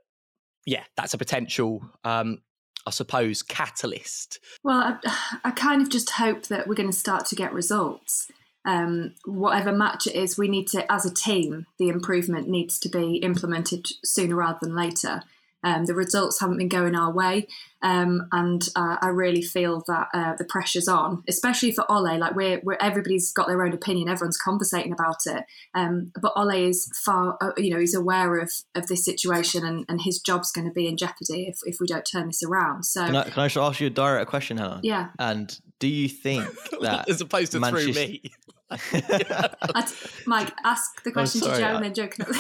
yeah, 0.65 0.83
that's 0.95 1.13
a 1.13 1.17
potential 1.17 1.81
um 2.03 2.39
I 2.87 2.91
suppose 2.91 3.43
catalyst. 3.43 4.39
Well, 4.63 4.97
I, 5.05 5.39
I 5.43 5.51
kind 5.51 5.81
of 5.81 5.89
just 5.89 6.11
hope 6.11 6.47
that 6.47 6.67
we're 6.67 6.75
going 6.75 6.89
to 6.89 6.97
start 6.97 7.25
to 7.27 7.35
get 7.35 7.53
results 7.53 8.31
um, 8.65 9.15
whatever 9.25 9.71
match 9.71 10.07
it 10.07 10.15
is, 10.15 10.37
we 10.37 10.47
need 10.47 10.67
to, 10.69 10.91
as 10.91 11.05
a 11.05 11.13
team, 11.13 11.65
the 11.77 11.89
improvement 11.89 12.47
needs 12.47 12.77
to 12.79 12.89
be 12.89 13.17
implemented 13.17 13.87
sooner 14.03 14.35
rather 14.35 14.59
than 14.61 14.75
later. 14.75 15.23
Um, 15.63 15.85
the 15.85 15.93
results 15.93 16.39
haven't 16.39 16.57
been 16.57 16.69
going 16.69 16.95
our 16.95 17.11
way, 17.11 17.47
um, 17.81 18.27
and 18.31 18.67
uh, 18.75 18.97
I 19.01 19.07
really 19.07 19.41
feel 19.41 19.83
that 19.87 20.07
uh, 20.13 20.35
the 20.37 20.45
pressure's 20.45 20.87
on, 20.87 21.23
especially 21.27 21.71
for 21.71 21.89
Ole. 21.89 22.17
Like 22.17 22.35
we're, 22.35 22.61
we're, 22.63 22.77
everybody's 22.79 23.31
got 23.31 23.47
their 23.47 23.63
own 23.63 23.73
opinion, 23.73 24.09
everyone's 24.09 24.37
conversating 24.37 24.91
about 24.91 25.25
it. 25.25 25.43
Um, 25.73 26.11
but 26.21 26.33
Ole 26.35 26.67
is 26.69 26.91
far, 27.03 27.37
uh, 27.41 27.51
you 27.57 27.73
know, 27.73 27.79
he's 27.79 27.95
aware 27.95 28.39
of 28.39 28.51
of 28.75 28.87
this 28.87 29.03
situation, 29.05 29.65
and, 29.65 29.85
and 29.87 30.01
his 30.01 30.19
job's 30.19 30.51
going 30.51 30.67
to 30.67 30.73
be 30.73 30.87
in 30.87 30.97
jeopardy 30.97 31.47
if, 31.47 31.59
if 31.63 31.77
we 31.79 31.87
don't 31.87 32.05
turn 32.05 32.27
this 32.27 32.43
around. 32.43 32.83
So, 32.83 33.05
can 33.05 33.15
I, 33.15 33.23
can 33.23 33.41
I 33.41 33.45
ask 33.45 33.79
you 33.79 33.87
a 33.87 33.91
direct 33.91 34.29
question, 34.29 34.57
Hannah? 34.57 34.81
Yeah. 34.83 35.09
And 35.17 35.57
do 35.79 35.87
you 35.87 36.09
think 36.09 36.45
that 36.81 37.09
as 37.09 37.21
opposed 37.21 37.53
to 37.53 37.59
Manchester... 37.59 37.93
through 37.93 38.01
me? 38.01 38.21
Mike, 40.25 40.53
ask 40.63 41.03
the 41.03 41.11
question 41.11 41.41
sorry, 41.41 41.55
to 41.55 41.59
Joe 41.59 41.67
I... 41.67 41.71
and 41.71 41.85
then 41.85 41.93
Joe 41.93 42.07
can. 42.07 42.33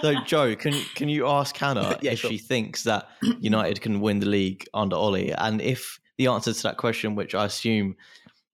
so, 0.00 0.14
Joe, 0.26 0.56
can 0.56 0.72
can 0.94 1.08
you 1.08 1.28
ask 1.28 1.56
Hannah 1.56 1.98
yeah, 2.02 2.12
if 2.12 2.20
sure. 2.20 2.30
she 2.30 2.38
thinks 2.38 2.82
that 2.84 3.08
United 3.40 3.80
can 3.80 4.00
win 4.00 4.18
the 4.18 4.26
league 4.26 4.66
under 4.74 4.96
Ollie, 4.96 5.32
and 5.32 5.60
if 5.60 6.00
the 6.18 6.26
answer 6.26 6.52
to 6.52 6.62
that 6.64 6.76
question, 6.76 7.14
which 7.14 7.34
I 7.34 7.44
assume 7.44 7.96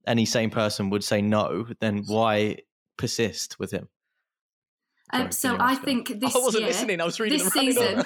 any 0.07 0.27
sane 0.27 0.51
person 0.51 0.91
would 0.91 1.03
say 1.03 1.23
no, 1.23 1.67
then 1.81 2.05
why 2.07 2.59
persist 2.99 3.59
with 3.59 3.71
him? 3.71 3.89
Um, 5.13 5.31
so 5.31 5.57
I 5.59 5.75
think 5.77 6.21
this 6.21 6.35
I 6.35 6.39
wasn't 6.39 6.63
year, 6.63 6.73
listening. 6.73 7.01
I 7.01 7.05
was 7.05 7.19
reading 7.19 7.39
this 7.39 7.53
season. 7.53 8.05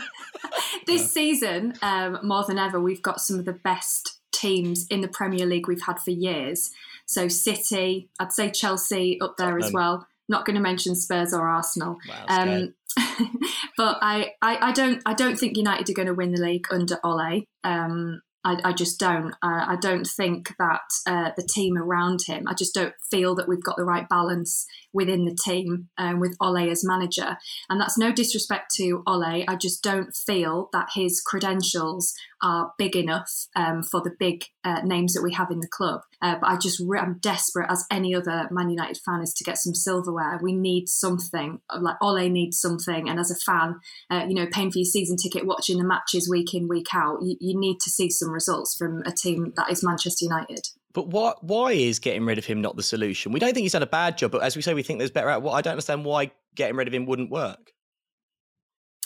this 0.86 1.02
yeah. 1.02 1.08
season, 1.08 1.74
um, 1.82 2.20
more 2.22 2.44
than 2.46 2.58
ever, 2.58 2.78
we've 2.78 3.02
got 3.02 3.20
some 3.20 3.38
of 3.38 3.44
the 3.44 3.54
best 3.54 4.20
teams 4.32 4.86
in 4.88 5.00
the 5.00 5.08
Premier 5.08 5.46
League 5.46 5.66
we've 5.66 5.82
had 5.82 5.98
for 5.98 6.10
years. 6.10 6.70
So 7.10 7.26
City, 7.26 8.08
I'd 8.20 8.32
say 8.32 8.52
Chelsea 8.52 9.20
up 9.20 9.36
there 9.36 9.58
as 9.58 9.72
well. 9.72 10.06
Not 10.28 10.46
going 10.46 10.54
to 10.54 10.62
mention 10.62 10.94
Spurs 10.94 11.34
or 11.34 11.48
Arsenal. 11.48 11.98
Wow, 12.08 12.24
um, 12.28 12.74
but 13.76 13.98
I, 14.00 14.34
I, 14.40 14.68
I, 14.68 14.72
don't 14.72 15.02
I 15.04 15.14
don't 15.14 15.36
think 15.36 15.56
United 15.56 15.90
are 15.90 15.94
going 15.94 16.06
to 16.06 16.14
win 16.14 16.30
the 16.30 16.40
league 16.40 16.66
under 16.70 16.98
Ole. 17.02 17.42
Um, 17.64 18.22
I, 18.44 18.60
I, 18.62 18.72
just 18.72 19.00
don't. 19.00 19.34
I, 19.42 19.72
I 19.72 19.76
don't 19.80 20.06
think 20.06 20.54
that 20.60 20.82
uh, 21.04 21.32
the 21.36 21.42
team 21.42 21.76
around 21.76 22.22
him. 22.22 22.44
I 22.46 22.54
just 22.54 22.74
don't 22.74 22.94
feel 23.10 23.34
that 23.34 23.48
we've 23.48 23.62
got 23.62 23.76
the 23.76 23.84
right 23.84 24.08
balance 24.08 24.64
within 24.92 25.24
the 25.24 25.36
team 25.44 25.88
um, 25.98 26.20
with 26.20 26.36
Ole 26.40 26.70
as 26.70 26.84
manager. 26.84 27.36
And 27.68 27.80
that's 27.80 27.98
no 27.98 28.12
disrespect 28.12 28.72
to 28.76 29.02
Ole. 29.04 29.44
I 29.48 29.56
just 29.60 29.82
don't 29.82 30.14
feel 30.14 30.68
that 30.72 30.90
his 30.94 31.20
credentials 31.20 32.14
are 32.42 32.72
big 32.78 32.96
enough 32.96 33.30
um, 33.56 33.82
for 33.82 34.00
the 34.00 34.12
big 34.18 34.44
uh, 34.64 34.80
names 34.82 35.14
that 35.14 35.22
we 35.22 35.32
have 35.34 35.50
in 35.50 35.60
the 35.60 35.68
club. 35.68 36.00
Uh, 36.22 36.36
but 36.40 36.46
I 36.48 36.56
just 36.56 36.82
re- 36.84 36.98
I'm 36.98 37.18
desperate 37.20 37.70
as 37.70 37.84
any 37.90 38.14
other 38.14 38.48
Man 38.50 38.70
United 38.70 38.98
fan 39.04 39.22
is 39.22 39.34
to 39.34 39.44
get 39.44 39.58
some 39.58 39.74
silverware. 39.74 40.38
We 40.42 40.52
need 40.52 40.88
something 40.88 41.60
like 41.78 41.96
Ole 42.00 42.28
needs 42.28 42.60
something, 42.60 43.08
and 43.08 43.18
as 43.18 43.30
a 43.30 43.36
fan, 43.36 43.80
uh, 44.10 44.26
you 44.28 44.34
know, 44.34 44.46
paying 44.46 44.70
for 44.70 44.78
your 44.78 44.84
season 44.84 45.16
ticket, 45.16 45.46
watching 45.46 45.78
the 45.78 45.84
matches 45.84 46.28
week 46.28 46.54
in 46.54 46.68
week 46.68 46.94
out, 46.94 47.18
you, 47.22 47.36
you 47.40 47.58
need 47.58 47.78
to 47.80 47.90
see 47.90 48.10
some 48.10 48.30
results 48.30 48.76
from 48.76 49.02
a 49.06 49.12
team 49.12 49.52
that 49.56 49.70
is 49.70 49.84
Manchester 49.84 50.24
United. 50.24 50.68
But 50.92 51.08
why 51.08 51.34
why 51.40 51.72
is 51.72 51.98
getting 51.98 52.24
rid 52.24 52.38
of 52.38 52.44
him 52.44 52.60
not 52.60 52.76
the 52.76 52.82
solution? 52.82 53.32
We 53.32 53.40
don't 53.40 53.54
think 53.54 53.62
he's 53.62 53.72
done 53.72 53.82
a 53.82 53.86
bad 53.86 54.18
job, 54.18 54.32
but 54.32 54.42
as 54.42 54.56
we 54.56 54.62
say, 54.62 54.74
we 54.74 54.82
think 54.82 54.98
there's 54.98 55.10
better 55.10 55.30
out. 55.30 55.42
Well, 55.42 55.54
I 55.54 55.60
don't 55.60 55.72
understand 55.72 56.04
why 56.04 56.32
getting 56.54 56.76
rid 56.76 56.88
of 56.88 56.94
him 56.94 57.06
wouldn't 57.06 57.30
work. 57.30 57.72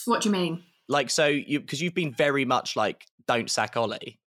What 0.07 0.23
do 0.23 0.29
you 0.29 0.33
mean? 0.33 0.62
Like 0.88 1.11
so, 1.11 1.26
you 1.26 1.61
because 1.61 1.83
you've 1.83 1.95
been 1.95 2.12
very 2.12 2.45
much 2.45 2.76
like 2.76 3.05
don't 3.26 3.50
sack 3.50 3.76
Ollie. 3.76 4.19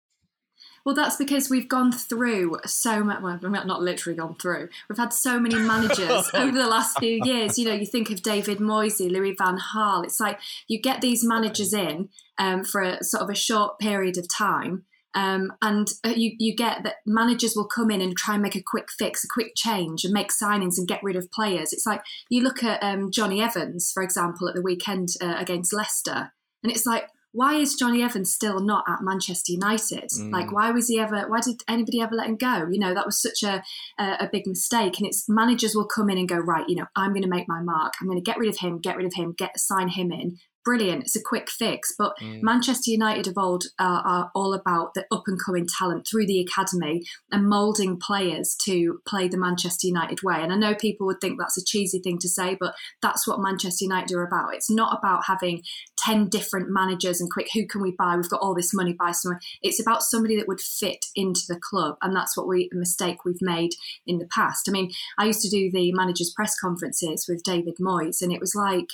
Well, 0.88 0.96
that's 0.96 1.18
because 1.18 1.50
we've 1.50 1.68
gone 1.68 1.92
through 1.92 2.60
so 2.66 3.04
much. 3.04 3.22
Well, 3.22 3.38
not 3.42 3.82
literally 3.82 4.18
gone 4.18 4.36
through. 4.36 4.70
We've 4.88 4.98
had 4.98 5.12
so 5.12 5.38
many 5.38 5.56
managers 5.56 6.30
over 6.34 6.58
the 6.58 6.66
last 6.66 6.98
few 7.00 7.20
years. 7.26 7.60
You 7.60 7.66
know, 7.66 7.74
you 7.74 7.86
think 7.86 8.10
of 8.10 8.22
David 8.22 8.60
Moyes, 8.60 9.00
Louis 9.00 9.36
Van 9.38 9.58
Gaal. 9.58 10.06
It's 10.06 10.22
like 10.22 10.40
you 10.70 10.82
get 10.82 11.02
these 11.02 11.26
managers 11.26 11.74
in 11.74 12.08
um, 12.38 12.64
for 12.64 12.82
a 12.82 13.04
sort 13.04 13.22
of 13.22 13.30
a 13.30 13.36
short 13.36 13.80
period 13.80 14.18
of 14.18 14.30
time, 14.30 14.86
um, 15.14 15.52
and 15.62 15.90
uh, 16.06 16.14
you, 16.16 16.38
you 16.40 16.56
get 16.56 16.84
that 16.84 16.98
managers 17.06 17.54
will 17.54 17.68
come 17.68 17.92
in 17.92 18.00
and 18.00 18.16
try 18.16 18.36
and 18.36 18.44
make 18.44 18.56
a 18.56 18.64
quick 18.64 18.88
fix, 18.98 19.26
a 19.26 19.28
quick 19.28 19.56
change, 19.58 20.06
and 20.06 20.14
make 20.14 20.32
signings 20.32 20.78
and 20.78 20.88
get 20.88 21.04
rid 21.04 21.18
of 21.18 21.30
players. 21.32 21.74
It's 21.74 21.86
like 21.86 22.02
you 22.30 22.42
look 22.42 22.64
at 22.64 22.82
um, 22.82 23.12
Jonny 23.12 23.42
Evans, 23.42 23.92
for 23.94 24.04
example, 24.04 24.48
at 24.48 24.56
the 24.56 24.62
weekend 24.62 25.10
uh, 25.22 25.36
against 25.38 25.74
Leicester, 25.74 26.32
and 26.64 26.72
it's 26.72 26.86
like, 26.86 27.10
why 27.32 27.56
is 27.56 27.76
Jonny 27.76 28.02
Evans 28.02 28.34
still 28.34 28.60
not 28.60 28.86
at 28.88 29.02
Manchester 29.02 29.52
United? 29.52 30.10
Mm. 30.10 30.32
Like, 30.32 30.52
why 30.52 30.72
was 30.72 30.88
he 30.88 31.00
ever? 31.00 31.28
Why 31.28 31.42
did 31.42 31.62
anybody 31.68 32.02
ever 32.02 32.16
let 32.16 32.28
him 32.28 32.38
go? 32.38 32.68
You 32.72 32.80
know, 32.80 32.94
that 32.94 33.06
was 33.06 33.22
such 33.22 33.44
a 33.44 33.64
a, 34.00 34.04
a 34.22 34.30
big 34.32 34.48
mistake. 34.48 34.98
And 34.98 35.08
it's 35.08 35.28
managers 35.28 35.76
will 35.76 35.88
come 35.88 36.10
in 36.10 36.18
and 36.18 36.28
go, 36.28 36.38
right, 36.38 36.68
you 36.68 36.76
know, 36.76 36.88
I'm 36.96 37.12
going 37.12 37.24
to 37.24 37.30
make 37.30 37.48
my 37.48 37.62
mark. 37.62 37.94
I'm 38.02 38.08
going 38.08 38.22
to 38.22 38.24
get 38.24 38.38
rid 38.38 38.50
of 38.50 38.58
him, 38.58 38.80
get 38.80 38.98
rid 38.98 39.06
of 39.06 39.14
him, 39.14 39.34
get 39.38 39.60
sign 39.60 39.90
him 39.90 40.12
in, 40.12 40.38
brilliant. 40.68 41.04
It's 41.04 41.16
a 41.16 41.24
quick 41.24 41.50
fix. 41.50 41.94
But 41.98 42.14
mm. 42.22 42.42
Manchester 42.42 42.92
United 42.92 43.26
of 43.26 43.38
old 43.38 43.64
uh, 43.80 44.02
are 44.04 44.32
all 44.36 44.54
about 44.54 44.96
the 44.96 45.06
up 45.14 45.24
and 45.28 45.40
coming 45.42 45.66
talent 45.66 46.06
through 46.06 46.28
the 46.28 46.42
academy 46.42 47.04
and 47.32 47.48
moulding 47.48 47.98
players 47.98 48.54
to 48.66 49.00
play 49.08 49.30
the 49.30 49.38
Manchester 49.38 49.88
United 49.88 50.24
way. 50.24 50.36
And 50.36 50.52
I 50.52 50.58
know 50.58 50.76
people 50.76 51.08
would 51.08 51.22
think 51.22 51.40
that's 51.40 51.58
a 51.58 51.64
cheesy 51.64 52.02
thing 52.02 52.18
to 52.20 52.28
say, 52.28 52.58
but 52.60 52.76
that's 53.02 53.26
what 53.26 53.40
Manchester 53.40 53.86
United 53.86 54.14
are 54.14 54.28
about. 54.28 54.56
It's 54.56 54.70
not 54.70 54.98
about 54.98 55.24
having 55.28 55.64
10 56.00 56.28
different 56.28 56.70
managers 56.70 57.22
and 57.22 57.32
quick, 57.32 57.48
who 57.54 57.66
can 57.66 57.82
we 57.82 57.96
buy? 57.98 58.18
We've 58.18 58.30
got 58.30 58.42
all 58.42 58.54
this 58.54 58.74
money, 58.74 58.92
buy 58.92 59.14
someone. 59.14 59.40
It's 59.62 59.80
about 59.80 60.04
somebody 60.04 60.36
that 60.36 60.50
would 60.50 60.60
fit 60.60 61.06
into 61.16 61.44
the 61.48 61.62
club. 61.62 61.96
And 62.02 62.14
that's 62.14 62.36
what 62.36 62.46
we, 62.46 62.70
a 62.74 62.76
mistake 62.76 63.24
we've 63.24 63.42
made 63.42 63.72
in 64.06 64.18
the 64.18 64.28
past. 64.28 64.68
I 64.68 64.74
mean, 64.74 64.92
I 65.18 65.28
used 65.28 65.44
to 65.44 65.50
do 65.50 65.72
the 65.72 65.94
managers' 65.94 66.34
press 66.36 66.60
conferences 66.60 67.26
with 67.26 67.42
David 67.44 67.76
Moyes, 67.80 68.22
and 68.22 68.34
it 68.34 68.42
was 68.42 68.54
like, 68.54 68.90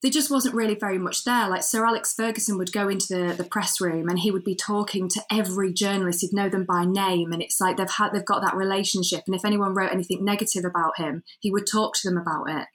there 0.00 0.10
just 0.10 0.30
wasn't 0.30 0.54
really 0.54 0.76
very 0.76 0.98
much 0.98 1.24
there. 1.24 1.48
Like 1.48 1.62
Sir 1.62 1.84
Alex 1.84 2.14
Ferguson 2.14 2.56
would 2.58 2.72
go 2.72 2.88
into 2.88 3.06
the, 3.08 3.34
the 3.34 3.44
press 3.44 3.80
room 3.80 4.08
and 4.08 4.18
he 4.18 4.30
would 4.30 4.44
be 4.44 4.54
talking 4.54 5.08
to 5.08 5.22
every 5.30 5.72
journalist. 5.72 6.20
He'd 6.20 6.32
know 6.32 6.48
them 6.48 6.64
by 6.64 6.84
name, 6.84 7.32
and 7.32 7.42
it's 7.42 7.60
like 7.60 7.76
they've 7.76 7.90
had 7.90 8.12
they've 8.12 8.24
got 8.24 8.42
that 8.42 8.56
relationship. 8.56 9.24
And 9.26 9.34
if 9.34 9.44
anyone 9.44 9.74
wrote 9.74 9.92
anything 9.92 10.24
negative 10.24 10.64
about 10.64 10.98
him, 10.98 11.24
he 11.40 11.50
would 11.50 11.66
talk 11.66 11.94
to 11.96 12.08
them 12.08 12.16
about 12.16 12.48
it. 12.48 12.68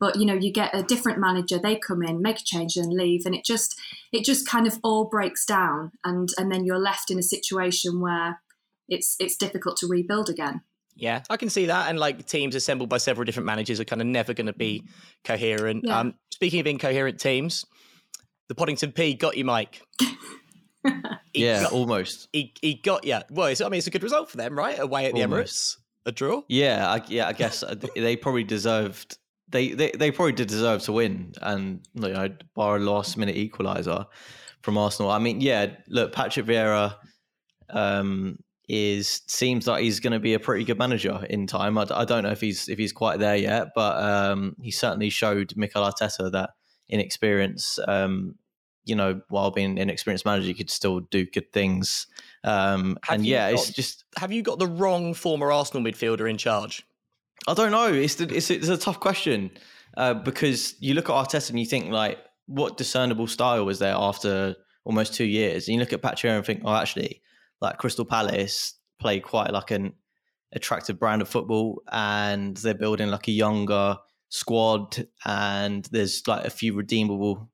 But 0.00 0.16
you 0.16 0.24
know, 0.24 0.34
you 0.34 0.52
get 0.52 0.74
a 0.74 0.84
different 0.84 1.18
manager, 1.18 1.58
they 1.58 1.76
come 1.76 2.02
in, 2.04 2.22
make 2.22 2.38
a 2.38 2.44
change, 2.44 2.76
and 2.76 2.92
leave, 2.92 3.26
and 3.26 3.34
it 3.34 3.44
just 3.44 3.74
it 4.12 4.24
just 4.24 4.46
kind 4.46 4.66
of 4.68 4.78
all 4.84 5.06
breaks 5.06 5.44
down, 5.44 5.92
and 6.04 6.28
and 6.38 6.52
then 6.52 6.64
you're 6.64 6.78
left 6.78 7.10
in 7.10 7.18
a 7.18 7.22
situation 7.22 8.00
where 8.00 8.40
it's 8.88 9.16
it's 9.18 9.36
difficult 9.36 9.76
to 9.78 9.88
rebuild 9.88 10.30
again. 10.30 10.62
Yeah, 10.98 11.22
I 11.30 11.36
can 11.36 11.48
see 11.48 11.66
that. 11.66 11.88
And 11.88 11.98
like 11.98 12.26
teams 12.26 12.56
assembled 12.56 12.88
by 12.88 12.98
several 12.98 13.24
different 13.24 13.46
managers 13.46 13.78
are 13.78 13.84
kind 13.84 14.02
of 14.02 14.08
never 14.08 14.34
going 14.34 14.48
to 14.48 14.52
be 14.52 14.82
coherent. 15.24 15.84
Yeah. 15.84 16.00
Um, 16.00 16.14
speaking 16.32 16.58
of 16.58 16.66
incoherent 16.66 17.20
teams, 17.20 17.64
the 18.48 18.56
Poddington 18.56 18.92
P 18.92 19.14
got 19.14 19.36
you, 19.36 19.44
Mike. 19.44 19.80
yeah, 21.32 21.62
got, 21.62 21.72
almost. 21.72 22.28
He, 22.32 22.52
he 22.60 22.74
got 22.74 23.04
you. 23.04 23.18
Well, 23.30 23.46
I 23.46 23.68
mean, 23.68 23.78
it's 23.78 23.86
a 23.86 23.90
good 23.90 24.02
result 24.02 24.28
for 24.28 24.38
them, 24.38 24.58
right? 24.58 24.76
Away 24.76 25.06
at 25.06 25.14
the 25.14 25.22
almost. 25.22 25.76
Emirates, 25.76 26.06
a 26.06 26.12
draw. 26.12 26.42
Yeah, 26.48 26.90
I, 26.90 27.02
yeah. 27.06 27.28
I 27.28 27.32
guess 27.32 27.62
uh, 27.62 27.76
they 27.94 28.16
probably 28.16 28.44
deserved. 28.44 29.18
They, 29.50 29.70
they 29.70 29.92
they 29.92 30.10
probably 30.10 30.32
did 30.32 30.48
deserve 30.48 30.82
to 30.82 30.92
win, 30.92 31.32
and 31.40 31.80
you 31.94 32.08
know, 32.08 32.28
bar 32.56 32.76
a 32.76 32.80
last 32.80 33.16
minute 33.16 33.36
equaliser 33.36 34.06
from 34.62 34.76
Arsenal. 34.76 35.12
I 35.12 35.20
mean, 35.20 35.40
yeah. 35.40 35.76
Look, 35.86 36.12
Patrick 36.12 36.46
Vieira. 36.46 36.96
Um, 37.70 38.38
is 38.68 39.22
seems 39.26 39.66
like 39.66 39.82
he's 39.82 39.98
going 39.98 40.12
to 40.12 40.20
be 40.20 40.34
a 40.34 40.38
pretty 40.38 40.64
good 40.64 40.78
manager 40.78 41.24
in 41.30 41.46
time. 41.46 41.78
I, 41.78 41.86
I, 41.90 42.04
don't 42.04 42.22
know 42.22 42.30
if 42.30 42.40
he's 42.40 42.68
if 42.68 42.78
he's 42.78 42.92
quite 42.92 43.18
there 43.18 43.36
yet, 43.36 43.68
but 43.74 43.96
um, 44.02 44.56
he 44.60 44.70
certainly 44.70 45.08
showed 45.08 45.54
Mikel 45.56 45.82
Arteta 45.82 46.30
that 46.32 46.50
inexperience, 46.88 47.78
um, 47.88 48.34
you 48.84 48.94
know, 48.94 49.22
while 49.28 49.50
being 49.50 49.78
an 49.78 49.88
experienced 49.88 50.26
manager, 50.26 50.48
you 50.48 50.54
could 50.54 50.70
still 50.70 51.00
do 51.00 51.24
good 51.24 51.50
things. 51.50 52.06
Um, 52.44 52.98
and 53.08 53.24
yeah, 53.24 53.50
got, 53.50 53.60
it's 53.60 53.70
just 53.70 54.04
have 54.18 54.32
you 54.32 54.42
got 54.42 54.58
the 54.58 54.66
wrong 54.66 55.14
former 55.14 55.50
Arsenal 55.50 55.82
midfielder 55.82 56.28
in 56.28 56.36
charge? 56.36 56.86
I 57.46 57.54
don't 57.54 57.72
know. 57.72 57.90
It's 57.90 58.16
the, 58.16 58.34
it's, 58.34 58.50
it's 58.50 58.68
a 58.68 58.76
tough 58.76 59.00
question 59.00 59.50
uh, 59.96 60.12
because 60.12 60.74
you 60.80 60.92
look 60.92 61.08
at 61.08 61.14
Arteta 61.14 61.50
and 61.50 61.58
you 61.58 61.66
think 61.66 61.90
like, 61.90 62.18
what 62.46 62.76
discernible 62.76 63.26
style 63.26 63.64
was 63.64 63.78
there 63.78 63.94
after 63.96 64.56
almost 64.84 65.14
two 65.14 65.24
years? 65.24 65.68
And 65.68 65.74
you 65.74 65.80
look 65.80 65.92
at 65.92 66.02
Patrick 66.02 66.30
and 66.30 66.44
think, 66.44 66.62
oh, 66.64 66.74
actually 66.74 67.22
like 67.60 67.78
Crystal 67.78 68.04
Palace 68.04 68.74
play 69.00 69.20
quite 69.20 69.52
like 69.52 69.70
an 69.70 69.94
attractive 70.52 70.98
brand 70.98 71.22
of 71.22 71.28
football 71.28 71.82
and 71.92 72.56
they're 72.58 72.74
building 72.74 73.10
like 73.10 73.28
a 73.28 73.32
younger 73.32 73.96
squad 74.30 75.06
and 75.24 75.84
there's 75.86 76.26
like 76.26 76.44
a 76.44 76.50
few 76.50 76.74
redeemable 76.74 77.48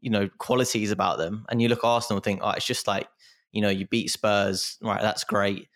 you 0.00 0.10
know 0.10 0.28
qualities 0.38 0.90
about 0.90 1.18
them, 1.18 1.44
and 1.48 1.60
you 1.60 1.68
look 1.68 1.80
at 1.80 1.88
Arsenal 1.88 2.18
and 2.18 2.24
think, 2.24 2.40
oh, 2.42 2.50
it's 2.50 2.66
just 2.66 2.86
like 2.86 3.08
you 3.52 3.62
know 3.62 3.68
you 3.68 3.86
beat 3.86 4.10
Spurs, 4.10 4.78
right? 4.82 5.00
That's 5.00 5.24
great. 5.24 5.68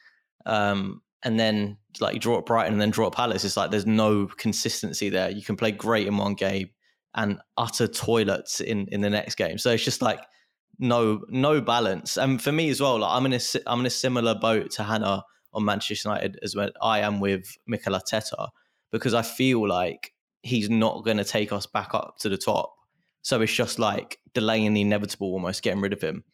Um, 0.46 1.02
and 1.22 1.38
then 1.38 1.78
like 2.00 2.14
you 2.14 2.20
draw 2.20 2.38
at 2.38 2.46
Brighton 2.46 2.72
and 2.72 2.80
then 2.80 2.90
draw 2.90 3.06
at 3.06 3.12
Palace. 3.12 3.44
It's 3.44 3.56
like 3.56 3.70
there's 3.70 3.86
no 3.86 4.26
consistency 4.26 5.08
there. 5.08 5.30
You 5.30 5.42
can 5.42 5.56
play 5.56 5.72
great 5.72 6.06
in 6.06 6.16
one 6.16 6.34
game 6.34 6.70
and 7.14 7.40
utter 7.56 7.86
toilets 7.86 8.60
in 8.60 8.88
in 8.88 9.00
the 9.00 9.10
next 9.10 9.36
game. 9.36 9.58
So 9.58 9.70
it's 9.70 9.84
just 9.84 10.02
like 10.02 10.20
no 10.78 11.22
no 11.28 11.60
balance. 11.60 12.16
And 12.16 12.42
for 12.42 12.52
me 12.52 12.70
as 12.70 12.80
well, 12.80 12.98
like 13.00 13.10
I'm 13.10 13.26
in 13.26 13.32
a 13.32 13.40
I'm 13.66 13.80
in 13.80 13.86
a 13.86 13.90
similar 13.90 14.34
boat 14.34 14.70
to 14.72 14.84
Hannah 14.84 15.24
on 15.52 15.64
Manchester 15.64 16.08
United 16.08 16.38
as 16.42 16.56
well. 16.56 16.70
I 16.80 17.00
am 17.00 17.20
with 17.20 17.56
Mikel 17.66 17.94
Arteta 17.94 18.48
because 18.90 19.14
I 19.14 19.22
feel 19.22 19.66
like 19.68 20.12
he's 20.42 20.68
not 20.70 21.04
going 21.04 21.16
to 21.16 21.24
take 21.24 21.52
us 21.52 21.66
back 21.66 21.94
up 21.94 22.16
to 22.20 22.28
the 22.28 22.36
top. 22.36 22.74
So 23.22 23.40
it's 23.40 23.52
just 23.52 23.78
like 23.78 24.18
delaying 24.34 24.74
the 24.74 24.80
inevitable, 24.80 25.32
almost 25.32 25.62
getting 25.62 25.80
rid 25.80 25.92
of 25.92 26.00
him. 26.00 26.24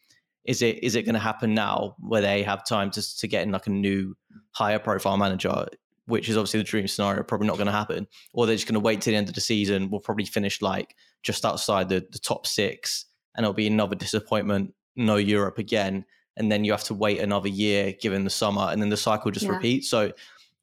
Is 0.45 0.61
it 0.61 0.83
is 0.83 0.95
it 0.95 1.03
going 1.03 1.13
to 1.13 1.19
happen 1.19 1.53
now 1.53 1.95
where 1.99 2.21
they 2.21 2.43
have 2.43 2.65
time 2.65 2.91
to 2.91 3.17
to 3.17 3.27
get 3.27 3.43
in 3.43 3.51
like 3.51 3.67
a 3.67 3.71
new 3.71 4.15
higher 4.51 4.79
profile 4.79 5.17
manager, 5.17 5.67
which 6.05 6.27
is 6.27 6.37
obviously 6.37 6.61
the 6.61 6.63
dream 6.63 6.87
scenario, 6.87 7.21
probably 7.23 7.47
not 7.47 7.57
going 7.57 7.67
to 7.67 7.71
happen, 7.71 8.07
or 8.33 8.45
they're 8.45 8.55
just 8.55 8.67
going 8.67 8.73
to 8.73 8.79
wait 8.79 9.01
till 9.01 9.11
the 9.11 9.17
end 9.17 9.29
of 9.29 9.35
the 9.35 9.41
season. 9.41 9.89
We'll 9.91 9.99
probably 9.99 10.25
finish 10.25 10.61
like 10.61 10.95
just 11.21 11.45
outside 11.45 11.89
the 11.89 12.05
the 12.11 12.19
top 12.19 12.47
six, 12.47 13.05
and 13.35 13.43
it'll 13.43 13.53
be 13.53 13.67
another 13.67 13.95
disappointment. 13.95 14.73
No 14.95 15.15
Europe 15.15 15.57
again, 15.57 16.05
and 16.37 16.51
then 16.51 16.63
you 16.63 16.71
have 16.71 16.83
to 16.85 16.93
wait 16.93 17.19
another 17.19 17.49
year 17.49 17.93
given 17.93 18.23
the 18.23 18.29
summer, 18.29 18.69
and 18.71 18.81
then 18.81 18.89
the 18.89 18.97
cycle 18.97 19.31
just 19.31 19.45
yeah. 19.45 19.53
repeats. 19.53 19.89
So 19.89 20.11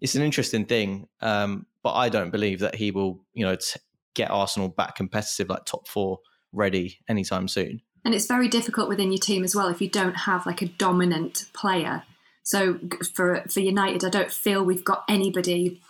it's 0.00 0.14
an 0.14 0.22
interesting 0.22 0.66
thing, 0.66 1.08
um, 1.20 1.66
but 1.82 1.94
I 1.94 2.08
don't 2.08 2.30
believe 2.30 2.60
that 2.60 2.74
he 2.74 2.90
will, 2.90 3.24
you 3.32 3.44
know, 3.44 3.56
t- 3.56 3.80
get 4.14 4.30
Arsenal 4.30 4.68
back 4.68 4.96
competitive, 4.96 5.48
like 5.48 5.64
top 5.64 5.88
four 5.88 6.18
ready 6.52 6.98
anytime 7.08 7.48
soon. 7.48 7.80
And 8.04 8.14
it's 8.14 8.26
very 8.26 8.48
difficult 8.48 8.88
within 8.88 9.10
your 9.10 9.18
team 9.18 9.42
as 9.42 9.54
well 9.54 9.68
if 9.68 9.80
you 9.80 9.88
don't 9.88 10.14
have 10.14 10.46
like 10.46 10.62
a 10.62 10.66
dominant 10.66 11.46
player. 11.52 12.04
So 12.42 12.78
for 13.12 13.42
for 13.48 13.60
United, 13.60 14.04
I 14.04 14.08
don't 14.08 14.30
feel 14.30 14.64
we've 14.64 14.84
got 14.84 15.04
anybody 15.08 15.80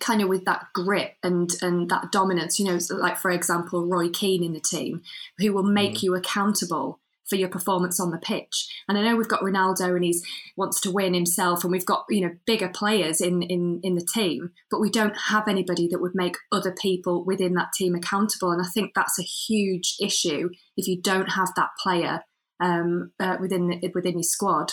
kind 0.00 0.22
of 0.22 0.28
with 0.28 0.44
that 0.44 0.66
grit 0.74 1.14
and 1.22 1.50
and 1.62 1.88
that 1.90 2.12
dominance. 2.12 2.58
You 2.58 2.66
know, 2.66 2.78
like 2.90 3.18
for 3.18 3.30
example, 3.30 3.86
Roy 3.86 4.08
Keane 4.08 4.44
in 4.44 4.52
the 4.52 4.60
team, 4.60 5.02
who 5.38 5.52
will 5.52 5.62
make 5.62 5.94
mm. 5.94 6.02
you 6.04 6.14
accountable 6.14 7.00
for 7.28 7.36
your 7.36 7.48
performance 7.48 8.00
on 8.00 8.10
the 8.10 8.18
pitch. 8.18 8.68
And 8.88 8.96
I 8.96 9.02
know 9.02 9.14
we've 9.14 9.28
got 9.28 9.42
Ronaldo 9.42 9.94
and 9.94 10.04
he 10.04 10.18
wants 10.56 10.80
to 10.80 10.90
win 10.90 11.14
himself, 11.14 11.62
and 11.62 11.70
we've 11.70 11.86
got 11.86 12.06
you 12.08 12.22
know 12.22 12.34
bigger 12.46 12.68
players 12.68 13.20
in 13.20 13.42
in 13.42 13.80
in 13.82 13.94
the 13.94 14.06
team, 14.14 14.50
but 14.70 14.80
we 14.80 14.90
don't 14.90 15.16
have 15.28 15.46
anybody 15.48 15.88
that 15.88 16.00
would 16.00 16.14
make 16.14 16.36
other 16.50 16.74
people 16.80 17.24
within 17.24 17.54
that 17.54 17.72
team 17.76 17.94
accountable. 17.94 18.50
And 18.50 18.62
I 18.62 18.68
think 18.68 18.92
that's 18.94 19.18
a 19.18 19.22
huge 19.22 19.96
issue 20.00 20.50
if 20.76 20.88
you 20.88 21.00
don't 21.00 21.32
have 21.32 21.50
that 21.56 21.70
player 21.82 22.22
um, 22.60 23.12
uh, 23.20 23.36
within 23.40 23.68
the, 23.68 23.90
within 23.94 24.14
your 24.14 24.22
squad. 24.22 24.72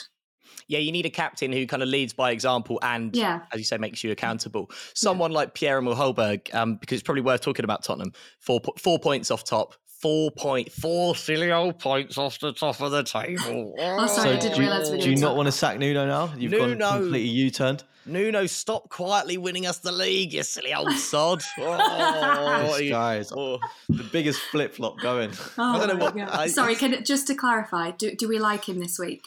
Yeah, 0.68 0.80
you 0.80 0.92
need 0.92 1.06
a 1.06 1.10
captain 1.10 1.52
who 1.52 1.66
kind 1.68 1.84
of 1.84 1.90
leads 1.90 2.14
by 2.14 2.32
example 2.32 2.80
and, 2.82 3.16
yeah. 3.16 3.42
as 3.52 3.60
you 3.60 3.66
say, 3.66 3.78
makes 3.78 4.04
you 4.04 4.12
accountable. 4.12 4.72
Someone 4.94 5.32
yeah. 5.32 5.38
like 5.38 5.54
Pierre-Emile 5.54 5.96
Højbjerg, 5.96 6.54
um, 6.56 6.75
because 6.75 6.96
it's 6.96 7.04
probably 7.04 7.22
worth 7.22 7.42
talking 7.42 7.66
about 7.66 7.84
Tottenham. 7.84 8.14
Four 8.40 8.62
four 8.78 9.00
points 9.00 9.32
off 9.32 9.44
top, 9.44 9.75
four 10.02 10.32
point 10.32 10.72
four 10.72 11.16
silly 11.16 11.52
old 11.52 11.80
points 11.80 12.18
off 12.18 12.40
the 12.40 12.54
top 12.54 12.82
of 12.82 12.92
the 12.92 13.04
table. 13.04 13.75
Oh, 13.98 14.08
sorry, 14.08 14.30
so 14.30 14.36
I 14.36 14.40
didn't 14.40 14.60
realize. 14.60 14.90
Do 14.90 15.10
you 15.10 15.16
not 15.18 15.36
want 15.36 15.48
to 15.48 15.52
sack 15.52 15.80
Nuno 15.80 16.06
now? 16.06 16.34
You've 16.38 16.52
Nuno, 16.52 16.78
gone 16.78 17.02
completely 17.02 17.30
U-turned. 17.30 17.84
Nuno, 18.06 18.46
stop 18.46 18.90
quietly 18.90 19.38
winning 19.38 19.66
us 19.66 19.80
the 19.80 19.92
league, 19.92 20.34
you 20.34 20.44
silly 20.44 20.74
old 20.74 20.92
sod. 20.98 21.42
Oh, 21.60 22.78
this 22.78 22.90
guy's 22.90 23.32
oh. 23.32 23.60
the 23.90 24.04
biggest 24.04 24.40
flip 24.52 24.75
flop 24.75 25.00
going. 25.00 25.32
Oh, 25.58 25.82
I 25.82 25.88
don't 25.88 25.98
know 25.98 26.06
what. 26.06 26.18
I, 26.18 26.48
sorry, 26.48 26.75
can 26.75 27.04
just 27.04 27.28
to 27.28 27.36
clarify, 27.36 27.92
do 27.92 28.16
do 28.16 28.28
we 28.28 28.38
like 28.38 28.70
him 28.70 28.80
this 28.80 29.00
week? 29.00 29.24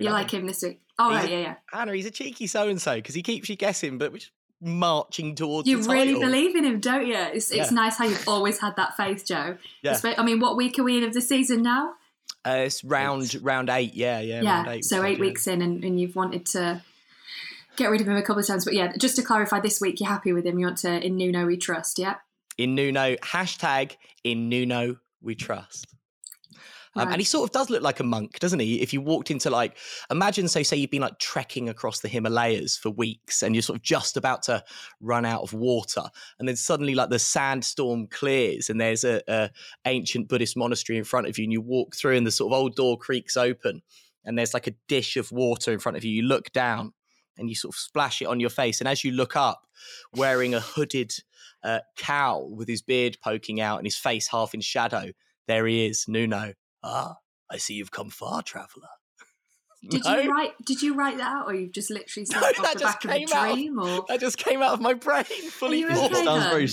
You 0.00 0.10
like 0.10 0.32
him 0.32 0.46
this 0.46 0.62
week? 0.62 0.80
Oh, 0.98 1.10
right, 1.10 1.30
yeah, 1.30 1.38
yeah. 1.38 1.54
Anna, 1.72 1.94
he's 1.94 2.06
a 2.06 2.10
cheeky 2.10 2.46
so 2.46 2.68
and 2.68 2.80
so 2.80 2.96
because 2.96 3.14
he 3.14 3.22
keeps 3.22 3.48
you 3.48 3.56
guessing, 3.56 3.96
but 3.96 4.12
which 4.12 4.32
marching 4.60 5.34
towards 5.34 5.66
you 5.66 5.80
really 5.82 6.14
believe 6.14 6.54
in 6.54 6.64
him 6.64 6.80
don't 6.80 7.06
you? 7.06 7.16
It's, 7.16 7.50
it's 7.50 7.70
yeah. 7.70 7.74
nice 7.74 7.96
how 7.96 8.04
you've 8.04 8.28
always 8.28 8.58
had 8.58 8.76
that 8.76 8.96
faith 8.96 9.26
joe. 9.26 9.56
Yeah. 9.82 9.98
i 10.18 10.22
mean 10.22 10.40
what 10.40 10.56
week 10.56 10.78
are 10.78 10.82
we 10.82 10.98
in 10.98 11.04
of 11.04 11.14
the 11.14 11.20
season 11.20 11.62
now? 11.62 11.94
Uh, 12.46 12.64
it's 12.64 12.84
round 12.84 13.34
round 13.42 13.68
eight 13.68 13.94
yeah 13.94 14.20
yeah 14.20 14.42
yeah 14.42 14.70
eight, 14.70 14.84
so 14.84 15.04
eight 15.04 15.18
weeks 15.18 15.46
in 15.46 15.60
and, 15.60 15.84
and 15.84 16.00
you've 16.00 16.16
wanted 16.16 16.46
to 16.46 16.82
get 17.76 17.90
rid 17.90 18.00
of 18.00 18.08
him 18.08 18.16
a 18.16 18.22
couple 18.22 18.40
of 18.40 18.46
times 18.46 18.64
but 18.64 18.74
yeah 18.74 18.92
just 18.98 19.16
to 19.16 19.22
clarify 19.22 19.60
this 19.60 19.80
week 19.80 20.00
you're 20.00 20.08
happy 20.08 20.32
with 20.32 20.46
him? 20.46 20.58
You 20.58 20.66
want 20.66 20.78
to 20.78 21.04
in 21.04 21.16
nuno 21.16 21.46
we 21.46 21.56
trust 21.56 21.98
yeah? 21.98 22.16
In 22.58 22.74
nuno 22.74 23.16
hashtag 23.16 23.96
in 24.24 24.48
nuno 24.48 24.96
we 25.22 25.34
trust 25.34 25.86
um, 26.96 27.06
right. 27.06 27.12
And 27.12 27.20
he 27.20 27.24
sort 27.24 27.48
of 27.48 27.52
does 27.52 27.70
look 27.70 27.82
like 27.82 28.00
a 28.00 28.04
monk, 28.04 28.38
doesn't 28.40 28.58
he? 28.58 28.80
If 28.80 28.92
you 28.92 29.00
walked 29.00 29.30
into 29.30 29.48
like, 29.48 29.76
imagine, 30.10 30.48
so 30.48 30.62
say 30.62 30.76
you've 30.76 30.90
been 30.90 31.02
like 31.02 31.18
trekking 31.18 31.68
across 31.68 32.00
the 32.00 32.08
Himalayas 32.08 32.76
for 32.76 32.90
weeks 32.90 33.42
and 33.42 33.54
you're 33.54 33.62
sort 33.62 33.78
of 33.78 33.82
just 33.82 34.16
about 34.16 34.42
to 34.44 34.64
run 35.00 35.24
out 35.24 35.42
of 35.42 35.52
water. 35.52 36.02
And 36.38 36.48
then 36.48 36.56
suddenly 36.56 36.96
like 36.96 37.10
the 37.10 37.20
sandstorm 37.20 38.08
clears 38.08 38.70
and 38.70 38.80
there's 38.80 39.04
a, 39.04 39.22
a 39.28 39.50
ancient 39.84 40.28
Buddhist 40.28 40.56
monastery 40.56 40.98
in 40.98 41.04
front 41.04 41.28
of 41.28 41.38
you 41.38 41.44
and 41.44 41.52
you 41.52 41.60
walk 41.60 41.94
through 41.94 42.16
and 42.16 42.26
the 42.26 42.32
sort 42.32 42.52
of 42.52 42.58
old 42.58 42.74
door 42.74 42.98
creaks 42.98 43.36
open 43.36 43.82
and 44.24 44.36
there's 44.36 44.54
like 44.54 44.66
a 44.66 44.74
dish 44.88 45.16
of 45.16 45.30
water 45.30 45.72
in 45.72 45.78
front 45.78 45.96
of 45.96 46.04
you. 46.04 46.10
You 46.10 46.22
look 46.22 46.50
down 46.50 46.92
and 47.38 47.48
you 47.48 47.54
sort 47.54 47.74
of 47.74 47.78
splash 47.78 48.20
it 48.20 48.26
on 48.26 48.40
your 48.40 48.50
face. 48.50 48.80
And 48.80 48.88
as 48.88 49.04
you 49.04 49.12
look 49.12 49.36
up, 49.36 49.66
wearing 50.14 50.54
a 50.54 50.60
hooded 50.60 51.12
uh, 51.62 51.80
cowl 51.96 52.50
with 52.50 52.68
his 52.68 52.82
beard 52.82 53.16
poking 53.22 53.60
out 53.60 53.78
and 53.78 53.86
his 53.86 53.96
face 53.96 54.26
half 54.26 54.54
in 54.54 54.60
shadow, 54.60 55.12
there 55.46 55.66
he 55.66 55.86
is, 55.86 56.06
Nuno. 56.08 56.54
Ah, 56.82 57.16
I 57.50 57.56
see 57.56 57.74
you've 57.74 57.90
come 57.90 58.10
far, 58.10 58.42
traveller. 58.42 58.88
Did 59.90 60.04
no? 60.04 60.18
you 60.18 60.30
write? 60.30 60.52
Did 60.64 60.82
you 60.82 60.94
write 60.94 61.16
that 61.16 61.26
out, 61.26 61.46
or 61.46 61.54
you've 61.54 61.72
just 61.72 61.90
literally 61.90 62.26
said 62.26 62.40
no, 62.40 62.46
off 62.48 62.56
that 62.62 62.74
the 62.74 62.80
just 62.80 63.00
back 63.00 63.12
came 63.12 63.28
of 63.28 63.30
a 63.30 63.54
dream? 63.54 63.78
Out, 63.78 63.86
or 63.86 64.04
that 64.08 64.20
just 64.20 64.36
came 64.36 64.62
out 64.62 64.72
of 64.72 64.80
my 64.80 64.92
brain, 64.94 65.24
fully 65.50 65.84
okay, 65.84 65.94
sounds 65.94 66.44
very 66.44 66.68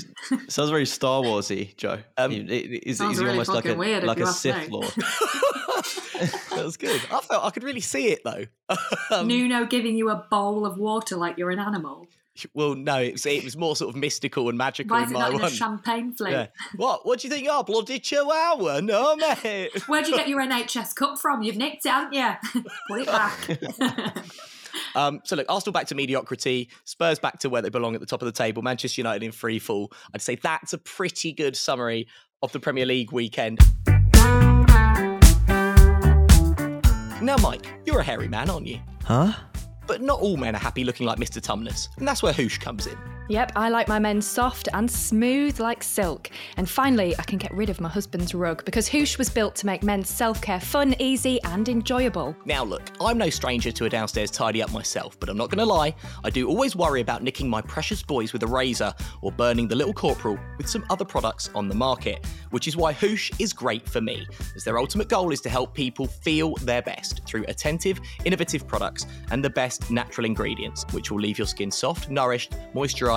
sounds 0.49 0.69
very 0.69 0.85
Star 0.85 1.23
Warsy, 1.23 1.75
Joe. 1.77 1.99
Um, 2.17 2.31
is, 2.33 2.99
is 2.99 3.19
really 3.19 3.29
almost 3.29 3.49
like 3.49 3.65
a 3.65 3.75
like 3.75 4.19
a 4.19 4.27
Sith 4.27 4.69
Lord? 4.69 4.91
that 6.17 6.63
was 6.65 6.75
good. 6.75 6.99
I 7.11 7.21
felt 7.21 7.45
I 7.45 7.49
could 7.51 7.63
really 7.63 7.81
see 7.81 8.07
it 8.07 8.21
though. 8.25 8.45
um, 9.11 9.27
Nuno 9.27 9.65
giving 9.65 9.95
you 9.95 10.09
a 10.09 10.27
bowl 10.29 10.65
of 10.65 10.77
water 10.77 11.15
like 11.15 11.37
you're 11.37 11.51
an 11.51 11.59
animal. 11.59 12.07
Well, 12.53 12.75
no, 12.75 12.97
it 13.01 13.13
was, 13.13 13.25
it 13.25 13.43
was 13.43 13.55
more 13.57 13.75
sort 13.75 13.93
of 13.93 13.99
mystical 13.99 14.49
and 14.49 14.57
magical 14.57 14.95
Why 14.95 15.03
is 15.03 15.09
in 15.09 15.13
my 15.13 15.29
one. 15.29 15.51
champagne 15.51 16.13
flute? 16.13 16.31
Yeah. 16.31 16.47
What? 16.75 17.05
What 17.05 17.19
do 17.19 17.27
you 17.27 17.33
think 17.33 17.45
you 17.45 17.51
are, 17.51 17.63
bloody 17.63 17.99
chihuahua? 17.99 18.79
No, 18.81 19.15
mate. 19.15 19.71
Where'd 19.87 20.07
you 20.07 20.15
get 20.15 20.27
your 20.27 20.41
NHS 20.41 20.95
cup 20.95 21.17
from? 21.17 21.41
You've 21.43 21.57
nicked 21.57 21.85
it, 21.85 21.89
haven't 21.89 22.13
you? 22.13 22.63
Put 22.89 23.01
it 23.01 23.07
back. 23.07 24.27
Um, 24.95 25.21
so 25.23 25.35
look, 25.35 25.45
Arsenal 25.49 25.73
back 25.73 25.87
to 25.87 25.95
mediocrity, 25.95 26.69
Spurs 26.85 27.19
back 27.19 27.39
to 27.39 27.49
where 27.49 27.61
they 27.61 27.69
belong 27.69 27.95
at 27.95 27.99
the 28.01 28.05
top 28.07 28.21
of 28.21 28.25
the 28.27 28.31
table, 28.31 28.61
Manchester 28.61 29.01
United 29.01 29.23
in 29.23 29.31
free 29.31 29.59
fall. 29.59 29.91
I'd 30.13 30.21
say 30.21 30.35
that's 30.35 30.73
a 30.73 30.77
pretty 30.77 31.31
good 31.33 31.55
summary 31.55 32.07
of 32.43 32.51
the 32.51 32.59
Premier 32.59 32.85
League 32.85 33.11
weekend. 33.11 33.59
Now, 37.19 37.35
Mike, 37.41 37.65
you're 37.85 37.99
a 37.99 38.03
hairy 38.03 38.27
man, 38.27 38.49
aren't 38.49 38.67
you? 38.67 38.79
Huh? 39.03 39.33
But 39.87 40.01
not 40.01 40.19
all 40.19 40.37
men 40.37 40.55
are 40.55 40.59
happy 40.59 40.83
looking 40.83 41.07
like 41.07 41.17
Mr. 41.17 41.41
Tumnus, 41.41 41.89
and 41.97 42.07
that's 42.07 42.21
where 42.21 42.33
Hoosh 42.33 42.57
comes 42.57 42.87
in. 42.87 42.97
Yep, 43.29 43.51
I 43.57 43.67
like 43.67 43.89
my 43.89 43.99
men 43.99 44.21
soft 44.21 44.69
and 44.71 44.89
smooth 44.89 45.59
like 45.59 45.83
silk. 45.83 46.29
And 46.55 46.69
finally, 46.69 47.13
I 47.19 47.23
can 47.23 47.37
get 47.37 47.53
rid 47.53 47.69
of 47.69 47.81
my 47.81 47.89
husband's 47.89 48.33
rug 48.33 48.63
because 48.63 48.87
Hoosh 48.87 49.17
was 49.17 49.29
built 49.29 49.53
to 49.57 49.65
make 49.65 49.83
men's 49.83 50.09
self 50.09 50.41
care 50.41 50.61
fun, 50.61 50.95
easy, 50.99 51.41
and 51.43 51.67
enjoyable. 51.67 52.37
Now, 52.45 52.63
look, 52.63 52.83
I'm 53.01 53.17
no 53.17 53.29
stranger 53.29 53.69
to 53.69 53.85
a 53.85 53.89
downstairs 53.89 54.31
tidy 54.31 54.63
up 54.63 54.71
myself, 54.71 55.19
but 55.19 55.27
I'm 55.27 55.35
not 55.35 55.49
going 55.49 55.59
to 55.59 55.65
lie, 55.65 55.93
I 56.23 56.29
do 56.29 56.47
always 56.47 56.73
worry 56.73 57.01
about 57.01 57.21
nicking 57.21 57.49
my 57.49 57.61
precious 57.61 58.01
boys 58.01 58.31
with 58.31 58.43
a 58.43 58.47
razor 58.47 58.93
or 59.21 59.33
burning 59.33 59.67
the 59.67 59.75
little 59.75 59.93
corporal 59.93 60.39
with 60.57 60.69
some 60.69 60.85
other 60.89 61.05
products 61.05 61.49
on 61.53 61.67
the 61.67 61.75
market, 61.75 62.25
which 62.51 62.65
is 62.65 62.77
why 62.77 62.93
Hoosh 62.93 63.31
is 63.39 63.51
great 63.51 63.89
for 63.89 63.99
me, 63.99 64.25
as 64.55 64.63
their 64.63 64.79
ultimate 64.79 65.09
goal 65.09 65.33
is 65.33 65.41
to 65.41 65.49
help 65.49 65.73
people 65.73 66.07
feel 66.07 66.55
their 66.55 66.81
best 66.81 67.25
through 67.25 67.43
attentive, 67.49 67.99
innovative 68.23 68.65
products 68.65 69.05
and 69.31 69.43
the 69.43 69.49
best 69.49 69.91
natural 69.91 70.23
ingredients, 70.23 70.85
which 70.91 71.11
will 71.11 71.19
leave 71.19 71.37
your 71.37 71.47
skin 71.47 71.69
soft, 71.69 72.09
nourished, 72.09 72.53
moisturized 72.73 73.16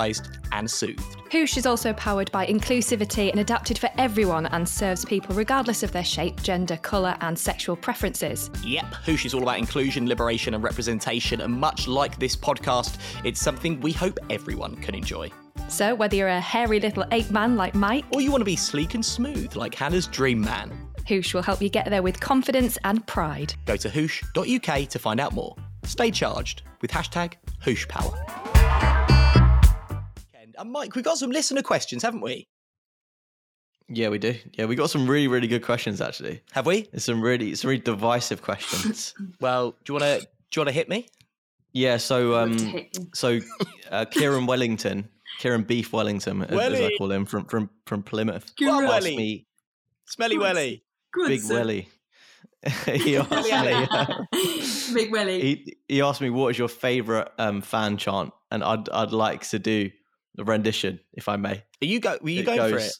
and 0.51 0.69
soothed. 0.69 1.21
Hoosh 1.31 1.57
is 1.57 1.65
also 1.65 1.93
powered 1.93 2.31
by 2.31 2.45
inclusivity 2.45 3.31
and 3.31 3.39
adapted 3.39 3.77
for 3.77 3.89
everyone 3.97 4.47
and 4.47 4.67
serves 4.67 5.05
people 5.05 5.35
regardless 5.35 5.83
of 5.83 5.91
their 5.91 6.03
shape, 6.03 6.41
gender, 6.43 6.77
colour, 6.77 7.15
and 7.21 7.37
sexual 7.37 7.75
preferences. 7.75 8.49
Yep, 8.63 8.85
Hoosh 9.05 9.25
is 9.25 9.33
all 9.33 9.43
about 9.43 9.59
inclusion, 9.59 10.07
liberation, 10.07 10.53
and 10.53 10.63
representation, 10.63 11.41
and 11.41 11.53
much 11.53 11.87
like 11.87 12.19
this 12.19 12.35
podcast, 12.35 12.97
it's 13.23 13.39
something 13.39 13.79
we 13.79 13.91
hope 13.91 14.19
everyone 14.29 14.75
can 14.77 14.95
enjoy. 14.95 15.31
So, 15.69 15.95
whether 15.95 16.15
you're 16.15 16.27
a 16.27 16.41
hairy 16.41 16.79
little 16.79 17.05
ape 17.11 17.31
man 17.31 17.55
like 17.55 17.75
Mike, 17.75 18.05
or 18.13 18.19
you 18.19 18.31
want 18.31 18.41
to 18.41 18.45
be 18.45 18.57
sleek 18.57 18.93
and 18.93 19.05
smooth 19.05 19.55
like 19.55 19.73
Hannah's 19.73 20.07
dream 20.07 20.41
man, 20.41 20.91
Hoosh 21.07 21.33
will 21.33 21.41
help 21.41 21.61
you 21.61 21.69
get 21.69 21.89
there 21.89 22.03
with 22.03 22.19
confidence 22.19 22.77
and 22.83 23.05
pride. 23.07 23.53
Go 23.65 23.77
to 23.77 23.89
hoosh.uk 23.89 24.89
to 24.89 24.99
find 24.99 25.19
out 25.19 25.33
more. 25.33 25.55
Stay 25.83 26.11
charged 26.11 26.63
with 26.81 26.91
hashtag 26.91 27.33
HooshPower. 27.63 28.40
And 30.61 30.71
Mike, 30.71 30.93
we've 30.95 31.03
got 31.03 31.17
some 31.17 31.31
listener 31.31 31.63
questions, 31.63 32.03
haven't 32.03 32.21
we? 32.21 32.47
Yeah, 33.89 34.09
we 34.09 34.19
do. 34.19 34.35
Yeah, 34.53 34.65
we 34.65 34.75
got 34.75 34.91
some 34.91 35.09
really, 35.09 35.27
really 35.27 35.47
good 35.47 35.63
questions 35.63 35.99
actually. 35.99 36.41
Have 36.51 36.67
we? 36.67 36.87
It's 36.93 37.05
some 37.05 37.19
really, 37.19 37.55
some 37.55 37.69
really 37.69 37.81
divisive 37.81 38.43
questions. 38.43 39.15
well, 39.41 39.71
do 39.83 39.93
you 39.93 39.99
want 39.99 40.03
to 40.03 40.19
do 40.19 40.27
you 40.55 40.61
want 40.61 40.69
to 40.69 40.73
hit 40.73 40.87
me? 40.87 41.07
Yeah. 41.73 41.97
So, 41.97 42.35
um, 42.35 42.85
so 43.13 43.39
uh, 43.91 44.05
Kieran 44.05 44.45
Wellington, 44.45 45.09
Kieran 45.39 45.63
Beef 45.63 45.91
Wellington, 45.91 46.43
as, 46.43 46.73
as 46.73 46.79
I 46.79 46.91
call 46.97 47.11
him, 47.11 47.25
from 47.25 47.45
from 47.45 47.71
from 47.87 48.03
Plymouth. 48.03 48.55
Kieran 48.55 48.87
Welly. 48.87 49.17
Me, 49.17 49.47
Smelly 50.05 50.35
Good. 50.35 50.43
Welly. 50.43 50.83
Good 51.11 51.27
Big 51.27 51.41
sir. 51.41 51.55
Welly. 51.55 51.89
he 52.85 53.17
asked 53.17 53.31
me. 53.31 53.87
uh, 53.89 54.05
Big 54.93 55.11
Willie. 55.11 55.41
he, 55.41 55.77
he 55.87 56.01
asked 56.03 56.21
me 56.21 56.29
what 56.29 56.49
is 56.49 56.59
your 56.59 56.67
favorite 56.67 57.29
um, 57.39 57.61
fan 57.61 57.97
chant, 57.97 58.31
and 58.51 58.63
I'd 58.63 58.87
I'd 58.89 59.11
like 59.11 59.41
to 59.49 59.57
do 59.57 59.89
a 60.37 60.43
rendition 60.43 60.99
if 61.13 61.27
I 61.27 61.37
may. 61.37 61.63
Are 61.81 61.85
you 61.85 61.99
go? 61.99 62.17
Were 62.21 62.29
you 62.29 62.41
It 62.41 62.45
going 62.45 62.71
for 62.71 62.77
it? 62.79 62.93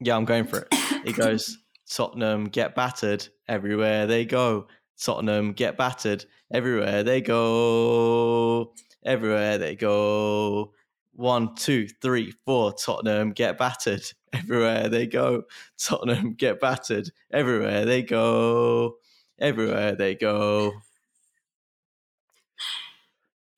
Yeah, 0.00 0.16
I'm 0.16 0.24
going 0.24 0.44
for 0.44 0.60
it. 0.60 0.68
It 1.04 1.16
goes 1.16 1.58
Tottenham 1.90 2.44
get 2.46 2.74
battered 2.74 3.26
everywhere 3.48 4.06
they 4.06 4.24
go. 4.24 4.68
Tottenham 5.00 5.52
get 5.52 5.76
battered 5.76 6.24
everywhere 6.52 7.02
they 7.02 7.20
go. 7.20 8.72
Everywhere 9.04 9.58
they 9.58 9.74
go. 9.74 10.72
One, 11.12 11.54
two, 11.56 11.88
three, 12.00 12.32
four. 12.46 12.72
Tottenham 12.72 13.32
get 13.32 13.58
battered 13.58 14.02
everywhere 14.32 14.88
they 14.88 15.06
go. 15.06 15.44
Tottenham 15.78 16.34
get 16.34 16.60
battered 16.60 17.10
everywhere 17.32 17.84
they 17.84 18.02
go. 18.02 18.96
Everywhere 19.40 19.96
they 19.96 20.14
go. 20.14 20.72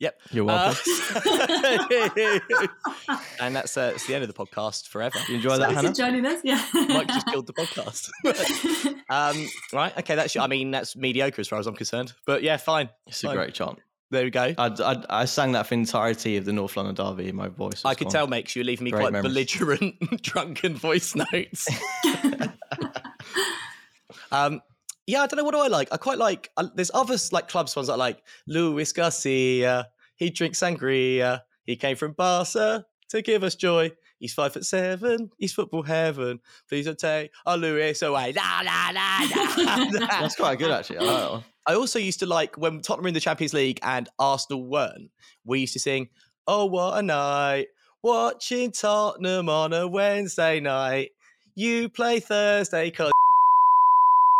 Yep. 0.02 0.20
You're 0.32 0.44
welcome. 0.44 0.76
Uh, 1.14 2.38
and 3.40 3.54
that's 3.54 3.76
uh, 3.76 3.92
it's 3.94 4.04
the 4.08 4.14
end 4.16 4.24
of 4.24 4.28
the 4.28 4.34
podcast 4.34 4.88
forever. 4.88 5.16
you 5.28 5.36
enjoy 5.36 5.56
that, 5.58 5.72
Thanks 5.74 5.80
Hannah? 5.80 5.94
joining 5.94 6.26
us. 6.26 6.40
Yeah. 6.42 6.60
Mike 6.74 7.06
just 7.06 7.26
killed 7.28 7.46
the 7.46 7.52
podcast. 7.52 8.10
um, 9.10 9.46
right. 9.72 9.96
Okay. 9.98 10.16
That's. 10.16 10.36
I 10.36 10.48
mean, 10.48 10.72
that's 10.72 10.96
mediocre 10.96 11.40
as 11.40 11.46
far 11.46 11.60
as 11.60 11.68
I'm 11.68 11.76
concerned. 11.76 12.14
But 12.26 12.42
yeah, 12.42 12.56
fine. 12.56 12.88
It's 13.06 13.22
a 13.22 13.32
great 13.32 13.54
chant. 13.54 13.78
There 14.10 14.24
we 14.24 14.30
go. 14.30 14.52
I, 14.58 14.66
I, 14.66 15.04
I 15.22 15.24
sang 15.24 15.52
that 15.52 15.66
for 15.68 15.76
the 15.76 15.80
entirety 15.80 16.36
of 16.36 16.46
the 16.46 16.52
North 16.52 16.76
London 16.76 16.96
Derby 16.96 17.28
in 17.28 17.36
my 17.36 17.46
voice. 17.46 17.82
I 17.84 17.90
was 17.90 17.96
could 17.98 18.04
gone. 18.06 18.12
tell, 18.12 18.26
mate, 18.26 18.46
'cause 18.46 18.56
you 18.56 18.60
were 18.60 18.66
leaving 18.66 18.84
me 18.86 18.90
Great 18.90 19.02
quite 19.02 19.12
memories. 19.12 19.32
belligerent, 19.32 20.22
drunken 20.22 20.74
voice 20.74 21.14
notes. 21.14 21.68
um, 24.32 24.60
yeah, 25.06 25.22
I 25.22 25.26
don't 25.26 25.38
know. 25.38 25.44
What 25.44 25.54
do 25.54 25.60
I 25.60 25.68
like? 25.68 25.88
I 25.92 25.96
quite 25.96 26.18
like. 26.18 26.50
Uh, 26.56 26.68
there's 26.74 26.90
other 26.94 27.16
like 27.32 27.48
clubs 27.48 27.74
ones 27.74 27.88
that 27.88 27.94
I 27.94 27.96
like. 27.96 28.22
Luis 28.46 28.92
Garcia. 28.92 29.88
He 30.16 30.30
drinks 30.30 30.60
sangria. 30.60 31.40
He 31.64 31.76
came 31.76 31.96
from 31.96 32.12
Barca 32.12 32.84
to 33.10 33.22
give 33.22 33.42
us 33.42 33.54
joy. 33.54 33.92
He's 34.18 34.34
five 34.34 34.52
foot 34.52 34.64
seven. 34.64 35.30
He's 35.38 35.52
football 35.52 35.82
heaven. 35.82 36.38
Please 36.68 36.86
don't 36.86 36.98
take 36.98 37.32
our 37.44 37.56
Luis 37.56 38.02
away. 38.02 38.32
La, 38.32 38.62
la, 38.62 38.90
la, 38.92 39.26
la, 39.28 39.84
la. 39.96 40.06
That's 40.20 40.36
quite 40.36 40.58
good, 40.58 40.70
actually. 40.70 40.98
I 40.98 41.02
like. 41.02 41.42
I 41.66 41.74
also 41.74 41.98
used 41.98 42.20
to 42.20 42.26
like 42.26 42.56
when 42.56 42.80
Tottenham 42.80 43.04
were 43.04 43.08
in 43.08 43.14
the 43.14 43.20
Champions 43.20 43.54
League 43.54 43.80
and 43.82 44.08
Arsenal 44.18 44.64
weren't. 44.64 45.10
We 45.44 45.60
used 45.60 45.72
to 45.72 45.80
sing, 45.80 46.08
"Oh 46.46 46.66
what 46.66 46.98
a 46.98 47.02
night, 47.02 47.66
watching 48.02 48.70
Tottenham 48.70 49.48
on 49.48 49.72
a 49.72 49.88
Wednesday 49.88 50.60
night. 50.60 51.10
You 51.54 51.88
play 51.88 52.20
Thursday, 52.20 52.90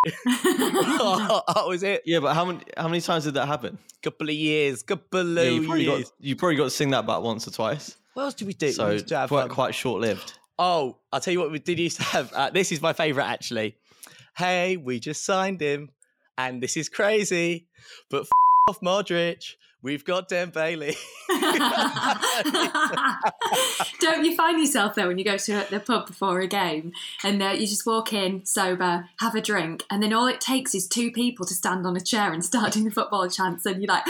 cause." 0.05 1.43
that 1.55 1.65
was 1.67 1.83
it. 1.83 2.03
Yeah, 2.05 2.21
but 2.21 2.35
how 2.35 2.45
many 2.45 2.61
how 2.77 2.89
many 2.89 3.01
times 3.01 3.25
did 3.25 3.35
that 3.35 3.47
happen? 3.47 3.79
Couple 4.03 4.29
of 4.29 4.35
years, 4.35 4.83
couple 4.83 5.25
Yeah, 5.35 5.43
of 5.43 5.55
you 5.55 5.65
probably 5.65 5.85
years. 5.85 6.05
got 6.05 6.13
you 6.21 6.37
probably 6.37 6.57
got 6.57 6.65
to 6.65 6.71
sing 6.71 6.91
that 6.91 7.07
back 7.07 7.21
once 7.23 7.47
or 7.47 7.51
twice. 7.53 7.97
What 8.15 8.25
else 8.25 8.35
did 8.35 8.47
we 8.47 8.53
do? 8.55 8.67
We 8.67 8.73
So 8.73 8.91
used 8.91 9.09
to 9.09 9.17
have, 9.19 9.29
quite 9.29 9.45
um, 9.45 9.49
quite 9.51 9.75
short 9.75 10.01
lived. 10.01 10.35
Oh, 10.59 10.99
I'll 11.13 11.21
tell 11.21 11.33
you 11.33 11.41
what 11.41 11.51
we 11.51 11.59
did 11.59 11.79
used 11.79 11.97
to 11.99 12.03
have. 12.05 12.33
Uh, 12.33 12.51
this 12.51 12.73
is 12.73 12.83
my 12.83 12.93
favourite 12.93 13.29
actually. 13.29 13.75
Hey, 14.37 14.77
we 14.77 14.99
just 15.01 15.25
signed 15.25 15.61
him, 15.61 15.91
and 16.39 16.63
this 16.63 16.77
is 16.77 16.89
crazy, 16.89 17.69
but 18.11 18.23
f- 18.23 18.31
off 18.69 18.81
Modric. 18.81 19.55
We've 19.83 20.05
got 20.05 20.29
Dembélé. 20.29 20.97
Don't 24.01 24.25
you 24.25 24.37
find 24.37 24.61
yourself 24.61 24.95
though 24.95 25.09
when 25.09 25.19
you 25.19 25.25
go 25.25 25.37
to 25.37 25.67
the 25.71 25.81
pub 25.81 26.07
before 26.07 26.41
a 26.41 26.47
game 26.47 26.93
and 27.25 27.43
uh, 27.43 27.49
you 27.49 27.67
just 27.67 27.85
walk 27.85 28.13
in 28.13 28.47
sober, 28.47 29.09
have 29.19 29.35
a 29.35 29.41
drink, 29.41 29.85
and 29.91 30.01
then 30.01 30.13
all 30.13 30.29
it 30.29 30.41
takes 30.41 30.73
is 30.75 30.87
two 30.87 31.11
people 31.11 31.45
to 31.47 31.55
stand 31.55 31.85
on 31.85 31.97
a 31.97 32.01
chair 32.01 32.33
and 32.33 32.45
start 32.45 32.75
doing 32.75 32.85
the 32.85 32.93
football 32.93 33.29
chants, 33.29 33.67
and 33.67 33.83
you're 33.83 33.93
like, 33.93 34.05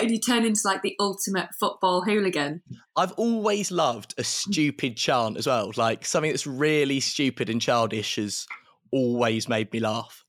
and 0.00 0.10
you 0.10 0.18
turn 0.18 0.46
into 0.46 0.62
like 0.64 0.80
the 0.80 0.96
ultimate 0.98 1.48
football 1.60 2.02
hooligan. 2.02 2.62
I've 2.96 3.12
always 3.12 3.70
loved 3.70 4.14
a 4.16 4.24
stupid 4.24 4.96
chant 4.96 5.36
as 5.36 5.46
well. 5.46 5.72
Like 5.76 6.06
something 6.06 6.30
that's 6.30 6.46
really 6.46 7.00
stupid 7.00 7.50
and 7.50 7.60
childish 7.60 8.16
has 8.16 8.46
always 8.90 9.48
made 9.48 9.72
me 9.72 9.80
laugh. 9.80 10.24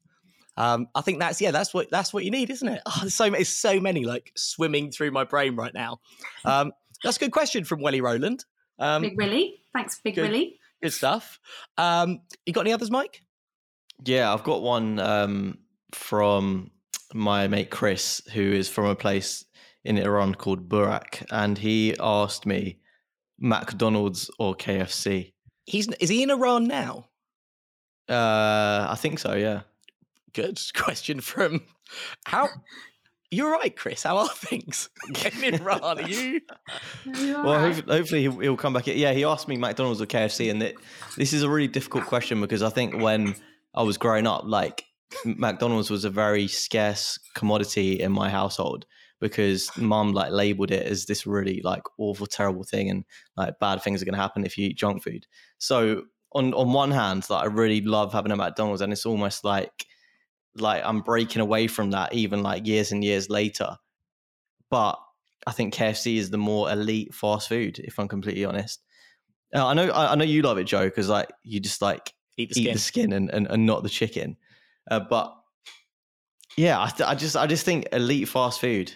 Um, 0.58 0.88
I 0.94 1.02
think 1.02 1.20
that's 1.20 1.42
yeah, 1.42 1.52
that's 1.52 1.74
what 1.74 1.90
that's 1.90 2.14
what 2.14 2.24
you 2.24 2.32
need, 2.32 2.50
isn't 2.50 2.68
it? 2.68 2.82
Oh, 2.88 2.98
there's 3.02 3.14
so 3.14 3.30
there's 3.30 3.50
so 3.50 3.80
many 3.80 4.06
like 4.06 4.32
swimming 4.36 4.92
through 4.92 5.12
my 5.12 5.24
brain 5.24 5.56
right 5.56 5.74
now. 5.74 6.00
Um, 6.46 6.72
that's 7.04 7.18
a 7.18 7.20
good 7.20 7.32
question 7.32 7.64
from 7.64 7.82
Welly 7.82 8.02
Rowland. 8.02 8.46
Um, 8.80 9.02
Big 9.02 9.18
Willie, 9.18 9.62
thanks, 9.74 10.00
Big 10.04 10.16
good. 10.16 10.30
Willie. 10.30 10.60
good 10.82 10.94
stuff. 10.94 11.40
Um, 11.78 12.22
you 12.46 12.54
got 12.54 12.62
any 12.62 12.74
others, 12.74 12.92
Mike? 12.92 13.22
Yeah, 14.06 14.34
I've 14.34 14.44
got 14.44 14.62
one 14.62 15.00
um, 15.00 15.58
from 15.94 16.72
my 17.14 17.48
mate 17.48 17.70
Chris, 17.70 18.22
who 18.34 18.42
is 18.42 18.70
from 18.70 18.86
a 18.86 18.96
place 18.96 19.46
in 19.86 19.98
Iran 19.98 20.34
called 20.36 20.70
Burak, 20.70 21.26
and 21.32 21.58
he 21.58 21.96
asked 22.00 22.46
me 22.46 22.80
McDonald's 23.40 24.30
or 24.40 24.56
KFC. 24.56 25.34
He's 25.66 25.88
is 26.00 26.10
he 26.10 26.24
in 26.24 26.32
Iran 26.32 26.66
now? 26.66 27.10
Uh, 28.10 28.88
I 28.90 28.96
think 28.98 29.20
so. 29.20 29.34
Yeah. 29.34 29.62
Good 30.34 30.60
question 30.76 31.22
from 31.22 31.62
how. 32.26 32.50
You're 33.32 33.52
right, 33.52 33.76
Chris. 33.76 34.04
How 34.04 34.18
are 34.18 34.30
things 34.30 34.90
Getting 35.14 35.44
in 35.44 35.56
Iran? 35.56 35.82
Are 35.82 36.02
you? 36.04 36.42
Well, 37.06 37.60
hopefully, 37.60 37.98
hopefully 37.98 38.22
he'll, 38.22 38.40
he'll 38.40 38.58
come 38.58 38.74
back. 38.74 38.86
Yeah, 38.86 39.12
he 39.12 39.24
asked 39.24 39.48
me 39.48 39.58
McDonald's 39.58 40.00
or 40.02 40.06
KFC, 40.06 40.52
and 40.52 40.62
it, 40.62 40.76
this 41.18 41.34
is 41.34 41.42
a 41.42 41.50
really 41.50 41.68
difficult 41.68 42.06
question 42.06 42.40
because 42.42 42.62
I 42.62 42.70
think 42.70 43.02
when 43.02 43.36
I 43.74 43.82
was 43.82 43.98
growing 43.98 44.28
up, 44.28 44.44
like 44.46 44.86
McDonald's 45.26 45.90
was 45.90 46.06
a 46.06 46.12
very 46.12 46.48
scarce 46.48 47.18
commodity 47.34 48.00
in 48.00 48.12
my 48.12 48.30
household 48.30 48.86
because 49.20 49.76
mum 49.78 50.12
like 50.12 50.32
labeled 50.32 50.70
it 50.70 50.86
as 50.86 51.06
this 51.06 51.26
really 51.26 51.62
like 51.64 51.84
awful, 51.98 52.28
terrible 52.28 52.64
thing, 52.64 52.90
and 52.90 53.04
like 53.36 53.58
bad 53.60 53.82
things 53.82 54.00
are 54.02 54.06
going 54.06 54.14
to 54.14 54.22
happen 54.22 54.46
if 54.46 54.60
you 54.60 54.68
eat 54.68 54.78
junk 54.78 55.02
food. 55.02 55.26
So 55.58 56.04
on 56.34 56.54
on 56.54 56.72
one 56.72 56.92
hand, 56.92 57.28
like 57.32 57.44
I 57.44 57.48
really 57.48 57.82
love 57.82 58.14
having 58.14 58.32
a 58.32 58.36
McDonald's, 58.36 58.82
and 58.82 58.94
it's 58.94 59.08
almost 59.08 59.44
like 59.44 59.88
like 60.58 60.84
I'm 60.86 61.02
breaking 61.02 61.42
away 61.42 61.68
from 61.68 61.92
that 61.92 62.14
even 62.14 62.44
like 62.44 62.66
years 62.68 62.92
and 62.92 63.04
years 63.04 63.30
later. 63.30 63.78
But 64.70 65.00
I 65.46 65.52
think 65.52 65.74
KFC 65.74 66.18
is 66.18 66.30
the 66.30 66.38
more 66.38 66.72
elite 66.72 67.14
fast 67.14 67.50
food, 67.50 67.80
if 67.80 68.00
I'm 68.00 68.08
completely 68.08 68.46
honest. 68.46 68.82
Uh, 69.54 69.66
I 69.68 69.74
know, 69.74 69.90
I, 69.90 70.14
I 70.14 70.16
know 70.16 70.26
you 70.26 70.42
love 70.42 70.58
it, 70.58 70.64
Joe, 70.64 70.86
because 70.86 71.10
like 71.10 71.32
you 71.44 71.60
just 71.60 71.82
like 71.82 72.14
Eat 72.38 72.50
the 72.50 72.62
eat 72.62 72.64
skin. 72.64 72.74
the 72.74 72.80
skin 72.80 73.14
and, 73.14 73.30
and, 73.30 73.48
and 73.48 73.66
not 73.66 73.84
the 73.84 73.90
chicken. 73.90 74.38
Uh, 74.90 75.00
but 75.00 75.36
yeah, 76.58 76.82
I, 76.82 76.90
th- 76.90 77.08
I 77.08 77.16
just 77.16 77.36
I 77.36 77.46
just 77.48 77.66
think 77.66 77.88
elite 77.92 78.28
fast 78.28 78.60
food. 78.60 78.92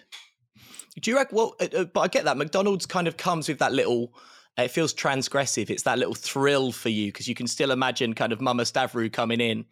Do 1.00 1.12
you 1.12 1.18
reckon? 1.18 1.38
Well, 1.38 1.56
uh, 1.60 1.68
uh, 1.76 1.84
but 1.86 2.02
I 2.02 2.08
get 2.08 2.26
that 2.26 2.38
McDonald's 2.38 2.86
kind 2.86 3.08
of 3.08 3.18
comes 3.18 3.48
with 3.48 3.60
that 3.60 3.74
little. 3.74 4.14
It 4.58 4.72
feels 4.72 4.94
transgressive. 4.94 5.70
It's 5.70 5.84
that 5.84 6.00
little 6.00 6.16
thrill 6.16 6.72
for 6.72 6.90
you 6.90 7.12
because 7.12 7.28
you 7.28 7.36
can 7.36 7.46
still 7.46 7.70
imagine 7.70 8.16
kind 8.16 8.34
of 8.34 8.42
Mama 8.42 8.64
Stavru 8.64 9.14
coming 9.14 9.40
in 9.40 9.66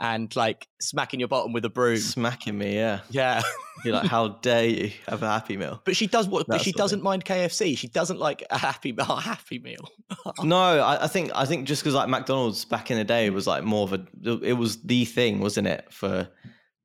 and 0.00 0.34
like 0.34 0.66
smacking 0.80 1.20
your 1.20 1.28
bottom 1.28 1.52
with 1.52 1.64
a 1.64 1.70
broom. 1.70 1.98
Smacking 1.98 2.56
me, 2.56 2.74
yeah. 2.74 3.00
Yeah, 3.10 3.42
You're 3.84 3.94
like, 3.94 4.06
how 4.06 4.28
dare 4.28 4.66
you 4.66 4.90
have 5.08 5.22
a 5.22 5.28
Happy 5.28 5.56
Meal? 5.56 5.80
but 5.84 5.96
she 5.96 6.06
does 6.06 6.28
what? 6.28 6.46
But 6.46 6.60
she 6.62 6.72
doesn't 6.72 7.02
mind 7.02 7.24
KFC. 7.24 7.76
She 7.76 7.88
doesn't 7.88 8.18
like 8.18 8.44
a 8.50 8.58
happy 8.58 8.94
a 8.98 9.20
happy 9.20 9.58
meal. 9.58 9.88
No, 10.42 10.56
I, 10.56 11.04
I 11.04 11.06
think 11.06 11.30
I 11.34 11.44
think 11.44 11.66
just 11.66 11.82
because 11.82 11.94
like 11.94 12.08
McDonald's 12.08 12.64
back 12.64 12.90
in 12.90 12.98
the 12.98 13.04
day 13.04 13.30
was 13.30 13.46
like 13.46 13.62
more 13.62 13.84
of 13.84 13.92
a 13.92 14.06
it 14.42 14.54
was 14.54 14.82
the 14.82 15.04
thing, 15.04 15.40
wasn't 15.40 15.66
it 15.66 15.86
for 15.90 16.28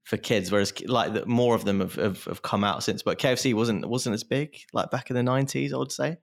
for 0.04 0.18
kids? 0.18 0.52
Whereas 0.52 0.74
like 0.86 1.14
the, 1.14 1.26
more 1.26 1.56
of 1.56 1.66
them 1.66 1.80
have, 1.80 1.96
have, 1.96 2.24
have 2.26 2.42
come 2.42 2.64
out 2.64 2.84
since, 2.84 3.02
but 3.02 3.20
KFC 3.20 3.54
wasn't 3.54 3.88
wasn't 3.88 4.14
as 4.14 4.24
big 4.24 4.58
like 4.74 4.92
back 4.92 5.10
in 5.10 5.16
the 5.16 5.24
nineties. 5.24 5.74
I 5.74 5.78
would 5.78 5.92
say. 5.92 6.18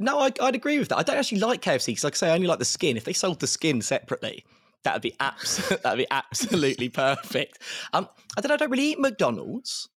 No, 0.00 0.20
I, 0.20 0.30
I'd 0.40 0.54
agree 0.54 0.78
with 0.78 0.88
that. 0.90 0.98
I 0.98 1.02
don't 1.02 1.16
actually 1.16 1.40
like 1.40 1.60
KFC 1.60 1.86
because, 1.86 2.04
like 2.04 2.14
I 2.14 2.16
say, 2.16 2.30
I 2.30 2.34
only 2.34 2.46
like 2.46 2.60
the 2.60 2.64
skin. 2.64 2.96
If 2.96 3.04
they 3.04 3.12
sold 3.12 3.40
the 3.40 3.48
skin 3.48 3.82
separately, 3.82 4.44
that'd 4.88 5.02
be 5.02 5.14
abs- 5.20 5.68
that'd 5.82 5.98
be 5.98 6.06
absolutely 6.10 6.88
perfect. 6.88 7.58
Um, 7.92 8.08
I 8.36 8.40
don't. 8.40 8.48
know, 8.48 8.54
I 8.54 8.56
don't 8.58 8.70
really 8.70 8.90
eat 8.92 8.98
McDonald's. 9.00 9.88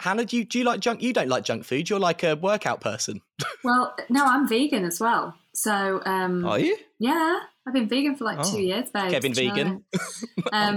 Hannah, 0.00 0.26
do 0.26 0.36
you 0.36 0.44
do 0.44 0.58
you 0.58 0.64
like 0.64 0.80
junk? 0.80 1.00
You 1.02 1.12
don't 1.14 1.28
like 1.28 1.44
junk 1.44 1.64
food. 1.64 1.88
You're 1.88 1.98
like 1.98 2.22
a 2.22 2.36
workout 2.36 2.80
person. 2.80 3.20
Well, 3.64 3.96
no, 4.08 4.24
I'm 4.24 4.46
vegan 4.48 4.84
as 4.84 5.00
well. 5.00 5.34
So, 5.52 6.00
um, 6.06 6.44
Are 6.44 6.58
you? 6.58 6.76
yeah, 7.00 7.40
I've 7.66 7.74
been 7.74 7.88
vegan 7.88 8.14
for 8.14 8.22
like 8.24 8.38
Oh. 8.40 8.52
two 8.52 8.60
years, 8.60 8.90
babe. 8.90 9.10
Kevin 9.10 9.32
Do 9.32 9.42
you 9.42 9.48
know 9.48 9.54
Vegan. 9.54 9.84
Um, 10.52 10.76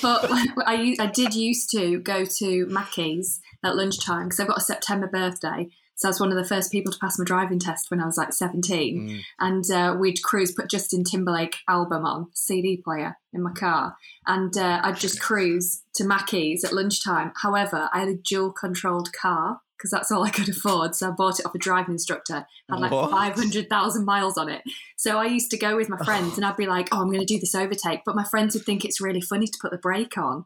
but 0.00 0.24
I, 0.66 0.96
I 0.98 1.06
did 1.06 1.34
used 1.34 1.70
to 1.72 1.98
go 1.98 2.24
to 2.24 2.66
Mackey's 2.66 3.40
at 3.62 3.76
lunchtime 3.76 4.24
because 4.28 4.40
I've 4.40 4.48
got 4.48 4.56
a 4.58 4.62
September 4.62 5.06
birthday. 5.06 5.68
So 5.98 6.06
I 6.06 6.10
was 6.10 6.20
one 6.20 6.30
of 6.30 6.38
the 6.38 6.44
first 6.44 6.70
people 6.70 6.92
to 6.92 6.98
pass 7.00 7.18
my 7.18 7.24
driving 7.24 7.58
test 7.58 7.90
when 7.90 8.00
I 8.00 8.06
was 8.06 8.16
like 8.16 8.32
17. 8.32 9.08
Mm. 9.08 9.20
And 9.40 9.70
uh, 9.70 9.96
we'd 9.98 10.22
cruise, 10.22 10.52
put 10.52 10.70
Justin 10.70 11.02
Timberlake 11.02 11.56
album 11.68 12.04
on, 12.04 12.28
CD 12.34 12.76
player 12.76 13.16
in 13.32 13.42
my 13.42 13.50
car. 13.50 13.96
And 14.24 14.56
uh, 14.56 14.80
I'd 14.84 15.00
just 15.00 15.20
cruise 15.20 15.82
to 15.96 16.04
Mackey's 16.04 16.62
at 16.62 16.72
lunchtime. 16.72 17.32
However, 17.42 17.90
I 17.92 17.98
had 17.98 18.08
a 18.08 18.14
dual 18.14 18.52
controlled 18.52 19.12
car 19.12 19.60
because 19.76 19.90
that's 19.90 20.12
all 20.12 20.22
I 20.22 20.30
could 20.30 20.48
afford. 20.48 20.94
So 20.94 21.08
I 21.08 21.10
bought 21.10 21.40
it 21.40 21.46
off 21.46 21.54
a 21.54 21.58
driving 21.58 21.94
instructor, 21.94 22.46
had 22.70 22.78
like 22.78 22.90
500,000 22.90 24.04
miles 24.04 24.38
on 24.38 24.48
it. 24.48 24.62
So 24.96 25.18
I 25.18 25.24
used 25.26 25.50
to 25.50 25.58
go 25.58 25.76
with 25.76 25.88
my 25.88 25.98
friends 26.04 26.36
and 26.36 26.46
I'd 26.46 26.56
be 26.56 26.66
like, 26.66 26.88
oh, 26.92 27.00
I'm 27.00 27.08
going 27.08 27.18
to 27.18 27.26
do 27.26 27.40
this 27.40 27.56
overtake. 27.56 28.02
But 28.06 28.14
my 28.14 28.24
friends 28.24 28.54
would 28.54 28.64
think 28.64 28.84
it's 28.84 29.00
really 29.00 29.20
funny 29.20 29.48
to 29.48 29.58
put 29.60 29.72
the 29.72 29.78
brake 29.78 30.16
on. 30.16 30.44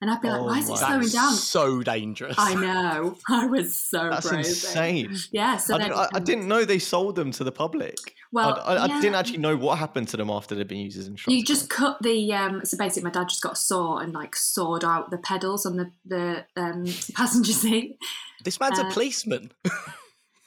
And 0.00 0.10
I'd 0.10 0.20
be 0.20 0.28
like, 0.28 0.40
oh 0.40 0.44
why 0.44 0.58
is 0.58 0.70
it 0.70 0.76
slowing 0.76 1.08
down? 1.08 1.32
So 1.32 1.82
dangerous. 1.82 2.36
I 2.38 2.54
know. 2.54 3.16
I 3.28 3.46
was 3.46 3.76
so 3.76 4.10
That's 4.10 4.30
insane. 4.30 5.16
Yeah. 5.32 5.56
So 5.56 5.74
I, 5.74 5.78
didn't, 5.78 5.92
I, 5.94 6.08
I, 6.14 6.18
didn't 6.20 6.46
know 6.46 6.64
they 6.64 6.78
sold 6.78 7.16
them 7.16 7.32
to 7.32 7.42
the 7.42 7.50
public. 7.50 7.96
Well, 8.30 8.62
I, 8.64 8.74
yeah. 8.74 8.82
I, 8.82 9.00
didn't 9.00 9.16
actually 9.16 9.38
know 9.38 9.56
what 9.56 9.78
happened 9.78 10.06
to 10.08 10.16
them 10.16 10.30
after 10.30 10.54
they'd 10.54 10.68
been 10.68 10.78
used 10.78 10.98
as 10.98 11.08
instructors. 11.08 11.36
You 11.36 11.44
just 11.44 11.68
cut 11.68 12.00
the. 12.00 12.32
Um, 12.32 12.64
so 12.64 12.76
basically, 12.76 13.08
my 13.08 13.10
dad 13.10 13.28
just 13.28 13.42
got 13.42 13.54
a 13.54 13.56
saw 13.56 13.98
and 13.98 14.12
like 14.12 14.36
sawed 14.36 14.84
out 14.84 15.10
the 15.10 15.18
pedals 15.18 15.66
on 15.66 15.76
the 15.76 15.90
the 16.04 16.44
um, 16.56 16.84
passenger 17.14 17.52
seat. 17.52 17.98
This 18.44 18.60
man's 18.60 18.78
uh, 18.78 18.86
a 18.86 18.92
policeman. 18.92 19.50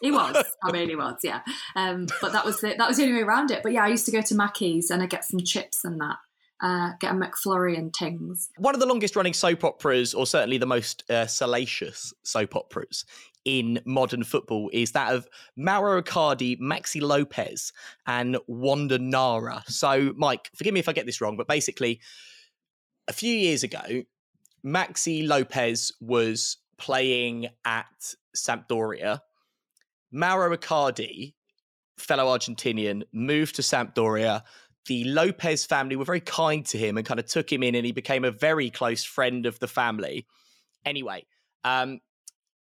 He 0.02 0.12
was. 0.12 0.46
I 0.64 0.72
mean, 0.72 0.88
he 0.88 0.96
was. 0.96 1.18
Yeah. 1.24 1.42
Um, 1.76 2.08
but 2.22 2.32
that 2.32 2.46
was 2.46 2.62
the, 2.62 2.74
that 2.78 2.88
was 2.88 2.98
the 2.98 3.04
only 3.04 3.16
way 3.16 3.22
around 3.22 3.52
it. 3.52 3.64
But 3.64 3.74
yeah, 3.74 3.84
I 3.84 3.90
used 3.90 4.06
to 4.06 4.12
go 4.12 4.22
to 4.22 4.36
Mackey's 4.36 4.90
and 4.90 5.04
I 5.04 5.08
get 5.08 5.26
some 5.26 5.42
chips 5.42 5.84
and 5.84 6.00
that 6.00 6.18
uh, 6.62 6.92
get 7.00 7.12
a 7.12 7.16
McFlurry 7.16 7.78
and 7.78 7.94
tings. 7.94 8.50
One 8.58 8.76
of 8.76 8.80
the 8.80 8.86
longest 8.86 9.16
running 9.16 9.34
soap 9.34 9.64
operas, 9.64 10.14
or 10.14 10.28
certainly 10.28 10.58
the 10.58 10.66
most 10.66 11.10
uh, 11.10 11.26
salacious 11.26 12.14
soap 12.24 12.56
operas 12.56 13.06
in 13.44 13.82
modern 13.86 14.24
football, 14.24 14.70
is 14.72 14.92
that 14.92 15.14
of 15.14 15.28
Mauro 15.58 16.02
Icardi, 16.02 16.60
Maxi 16.60 17.02
Lopez, 17.02 17.74
and 18.06 18.38
Wanda 18.48 19.00
Nara. 19.00 19.64
So, 19.68 20.14
Mike, 20.16 20.52
forgive 20.56 20.74
me 20.74 20.80
if 20.80 20.88
I 20.88 20.94
get 20.94 21.08
this 21.08 21.22
wrong, 21.22 21.36
but 21.36 21.48
basically, 21.48 22.00
a 23.08 23.14
few 23.14 23.34
years 23.34 23.64
ago, 23.64 24.04
Maxi 24.64 25.28
Lopez 25.28 25.92
was 26.00 26.58
playing 26.78 27.48
at 27.66 28.14
Sampdoria. 28.36 29.22
Mauro 30.12 30.56
Icardi, 30.56 31.34
fellow 31.98 32.26
Argentinian, 32.26 33.04
moved 33.12 33.56
to 33.56 33.62
Sampdoria 33.64 34.44
the 34.88 35.04
Lopez 35.06 35.66
family 35.66 35.96
were 35.96 36.06
very 36.06 36.22
kind 36.22 36.66
to 36.68 36.78
him 36.78 36.98
and 36.98 37.06
kind 37.06 37.20
of 37.20 37.26
took 37.26 37.52
him 37.52 37.64
in, 37.64 37.76
and 37.76 37.86
he 37.86 37.92
became 37.92 38.24
a 38.24 38.32
very 38.32 38.70
close 38.70 39.04
friend 39.04 39.46
of 39.46 39.60
the 39.60 39.68
family. 39.68 40.26
Anyway, 40.86 41.26
um, 41.64 42.00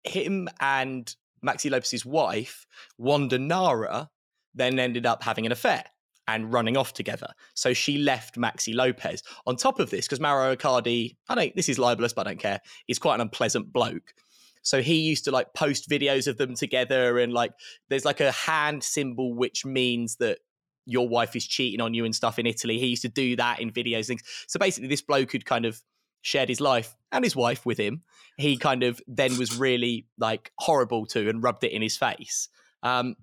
him 0.04 0.48
and 0.60 1.14
Maxi 1.44 1.70
Lopez's 1.70 2.04
wife, 2.04 2.66
Wanda 2.98 3.38
Nara, 3.38 4.10
then 4.54 4.78
ended 4.78 5.06
up 5.06 5.22
having 5.22 5.46
an 5.46 5.52
affair 5.52 5.84
and 6.28 6.52
running 6.52 6.76
off 6.76 6.92
together. 6.92 7.28
So 7.54 7.72
she 7.72 7.98
left 7.98 8.36
Maxi 8.36 8.74
Lopez. 8.74 9.22
On 9.46 9.56
top 9.56 9.80
of 9.80 9.90
this, 9.90 10.06
because 10.06 10.20
Mauro 10.20 10.54
Icardi, 10.54 11.16
I 11.28 11.34
don't 11.34 11.56
this 11.56 11.68
is 11.68 11.78
libelous, 11.78 12.12
but 12.12 12.26
I 12.26 12.30
don't 12.30 12.40
care, 12.40 12.60
he's 12.86 12.98
quite 12.98 13.16
an 13.16 13.20
unpleasant 13.22 13.72
bloke. 13.72 14.14
So 14.62 14.80
he 14.80 15.00
used 15.00 15.24
to 15.24 15.32
like 15.32 15.54
post 15.54 15.90
videos 15.90 16.28
of 16.28 16.38
them 16.38 16.54
together 16.54 17.18
and 17.18 17.32
like 17.32 17.52
there's 17.88 18.04
like 18.04 18.20
a 18.20 18.30
hand 18.30 18.84
symbol 18.84 19.34
which 19.34 19.64
means 19.64 20.16
that 20.16 20.38
your 20.86 21.08
wife 21.08 21.36
is 21.36 21.46
cheating 21.46 21.80
on 21.80 21.94
you 21.94 22.04
and 22.04 22.14
stuff 22.14 22.38
in 22.38 22.46
Italy. 22.46 22.78
He 22.78 22.88
used 22.88 23.02
to 23.02 23.08
do 23.08 23.36
that 23.36 23.60
in 23.60 23.70
videos 23.70 24.06
things. 24.06 24.22
So 24.46 24.58
basically, 24.58 24.88
this 24.88 25.02
bloke 25.02 25.32
had 25.32 25.44
kind 25.44 25.64
of 25.64 25.80
shared 26.22 26.48
his 26.48 26.60
life 26.60 26.96
and 27.10 27.24
his 27.24 27.36
wife 27.36 27.66
with 27.66 27.78
him. 27.78 28.02
He 28.36 28.56
kind 28.56 28.82
of 28.82 29.00
then 29.06 29.36
was 29.36 29.58
really 29.58 30.06
like 30.18 30.52
horrible 30.58 31.06
to 31.06 31.28
and 31.28 31.42
rubbed 31.42 31.64
it 31.64 31.72
in 31.72 31.82
his 31.82 31.96
face. 31.96 32.48
Um, 32.82 33.16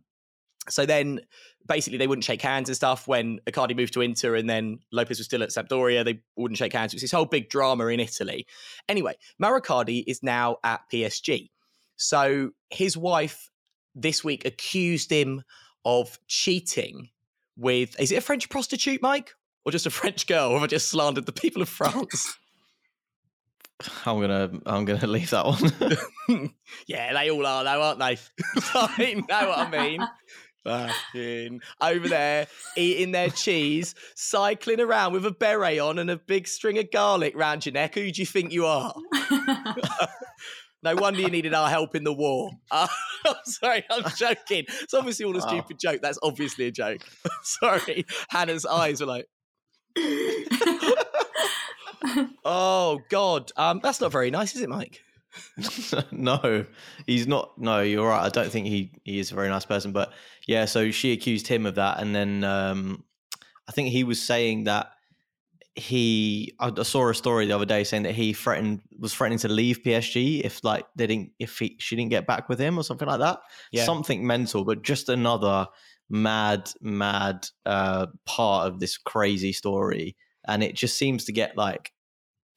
so 0.69 0.86
then 0.86 1.22
basically 1.67 1.98
they 1.98 2.08
wouldn't 2.08 2.26
shake 2.26 2.41
hands 2.41 2.69
and 2.69 2.76
stuff 2.76 3.08
when 3.08 3.39
Icardi 3.48 3.76
moved 3.76 3.93
to 3.93 4.02
Inter 4.02 4.36
and 4.36 4.50
then 4.50 4.80
Lopez 4.91 5.17
was 5.17 5.26
still 5.26 5.41
at 5.41 5.50
Sampdoria. 5.50 6.06
They 6.06 6.22
wouldn't 6.36 6.58
shake 6.58 6.74
hands. 6.74 6.93
It 6.93 6.98
was 6.98 7.02
this 7.02 7.12
whole 7.12 7.26
big 7.26 7.50
drama 7.50 7.88
in 7.88 8.00
Italy. 8.00 8.45
Anyway, 8.88 9.15
Mauro 9.39 9.62
Icardi 9.62 10.04
is 10.06 10.22
now 10.22 10.58
at 10.63 10.82
PSG. 10.91 11.50
So 11.95 12.52
his 12.69 12.95
wife 12.95 13.50
this 13.95 14.24
week 14.24 14.45
accused 14.45 15.12
him 15.12 15.43
of 15.86 16.19
cheating 16.28 17.10
with 17.60 18.00
is 18.00 18.12
it 18.12 18.17
a 18.17 18.22
French 18.22 18.50
prostitute, 18.50 19.02
Mike, 19.02 19.36
or 19.65 19.72
just 19.72 19.86
a 19.86 19.91
French 19.91 20.28
girl? 20.28 20.50
Or 20.50 20.54
have 20.54 20.63
I 20.63 20.67
just 20.67 20.88
slandered 20.88 21.26
the 21.26 21.32
people 21.32 21.62
of 21.62 21.69
France? 21.69 22.38
I'm 24.06 24.19
gonna 24.19 24.52
I'm 24.65 24.86
gonna 24.86 25.08
leave 25.08 25.30
that 25.30 25.45
one. 25.45 26.52
yeah, 26.88 27.13
they 27.13 27.30
all 27.30 27.45
are 27.45 27.63
though, 27.63 27.82
aren't 27.82 28.00
they? 28.00 28.17
I 28.74 29.24
know 29.30 29.50
what 29.50 29.60
I 29.60 29.69
mean. 29.69 30.08
Fucking 30.65 31.62
over 31.80 32.10
there 32.10 32.48
eating 32.76 33.12
their 33.12 33.30
cheese, 33.30 33.95
cycling 34.15 34.82
around 34.82 35.13
with 35.13 35.26
a 35.26 35.32
beret 35.32 35.80
on 35.80 35.98
and 35.98 36.12
a 36.12 36.17
big 36.17 36.48
string 36.48 36.78
of 36.78 36.91
garlic 36.91 37.34
round 37.36 37.65
your 37.65 37.74
neck. 37.74 37.95
Who 37.95 38.12
do 38.12 38.22
you 38.22 38.26
think 38.26 38.52
you 38.52 38.65
are? 38.65 38.93
No 40.82 40.96
wonder 40.96 41.20
you 41.20 41.30
needed 41.30 41.54
our 41.54 41.70
help 41.70 41.96
in 41.96 42.04
the 42.04 42.13
war. 42.13 42.52
Uh, 42.72 42.88
I'm 43.26 43.36
sorry, 43.44 43.84
I'm 43.89 44.04
joking. 44.15 44.63
It's 44.82 44.94
obviously 44.94 45.26
all 45.26 45.36
a 45.36 45.42
stupid 45.42 45.76
oh. 45.76 45.78
joke. 45.78 46.02
That's 46.02 46.18
obviously 46.24 46.68
a 46.68 46.72
joke. 46.72 47.02
sorry. 47.44 48.06
Hannah's 48.30 48.65
eyes 48.65 49.02
were 49.02 49.08
like. 49.08 49.26
oh 52.46 53.02
God, 53.10 53.52
um, 53.58 53.82
that's 53.84 54.00
not 54.00 54.13
very 54.13 54.32
nice, 54.32 54.56
is 54.56 54.62
it, 54.62 54.70
Mike? 54.70 55.02
no, 56.12 56.65
he's 57.06 57.28
not. 57.28 57.58
No, 57.58 57.82
you're 57.82 58.08
right. 58.08 58.24
I 58.24 58.30
don't 58.30 58.50
think 58.50 58.68
he 58.68 58.94
he 59.04 59.20
is 59.20 59.34
a 59.34 59.36
very 59.36 59.50
nice 59.50 59.65
person. 59.65 59.92
But 59.92 60.13
yeah, 60.48 60.63
so 60.63 60.92
she 60.92 61.12
accused 61.12 61.48
him 61.48 61.65
of 61.65 61.76
that, 61.76 62.00
and 62.00 62.15
then 62.15 62.46
um, 62.46 63.04
I 63.68 63.74
think 63.74 63.89
he 63.89 64.06
was 64.06 64.22
saying 64.22 64.63
that 64.63 64.92
he 65.75 66.53
I 66.60 66.84
saw 66.84 67.10
a 67.10 67.13
story 67.13 67.45
the 67.45 67.55
other 67.55 67.65
day 67.65 67.84
saying 67.84 68.03
that 68.03 68.15
he 68.15 68.34
threatened 68.34 68.82
was 68.97 69.13
threatening 69.13 69.39
to 69.39 69.47
leave 69.47 69.82
PSG 69.84 70.41
if 70.43 70.63
like 70.63 70.86
they 70.95 71.08
didn't 71.08 71.32
if 71.39 71.58
he, 71.60 71.75
she 71.79 71.95
didn't 71.95 72.10
get 72.10 72.27
back 72.27 72.49
with 72.49 72.60
him 72.60 72.77
or 72.77 72.84
something 72.84 73.08
like 73.08 73.19
that. 73.19 73.39
Yeah. 73.71 73.86
Something 73.86 74.25
mental, 74.25 74.65
but 74.65 74.82
just 74.82 75.10
another 75.10 75.67
mad 76.10 76.71
mad 76.82 77.47
uh 77.65 78.08
part 78.25 78.67
of 78.67 78.79
this 78.79 78.97
crazy 78.97 79.53
story 79.53 80.15
and 80.47 80.63
it 80.63 80.73
just 80.73 80.97
seems 80.97 81.25
to 81.25 81.32
get 81.32 81.55
like 81.55 81.93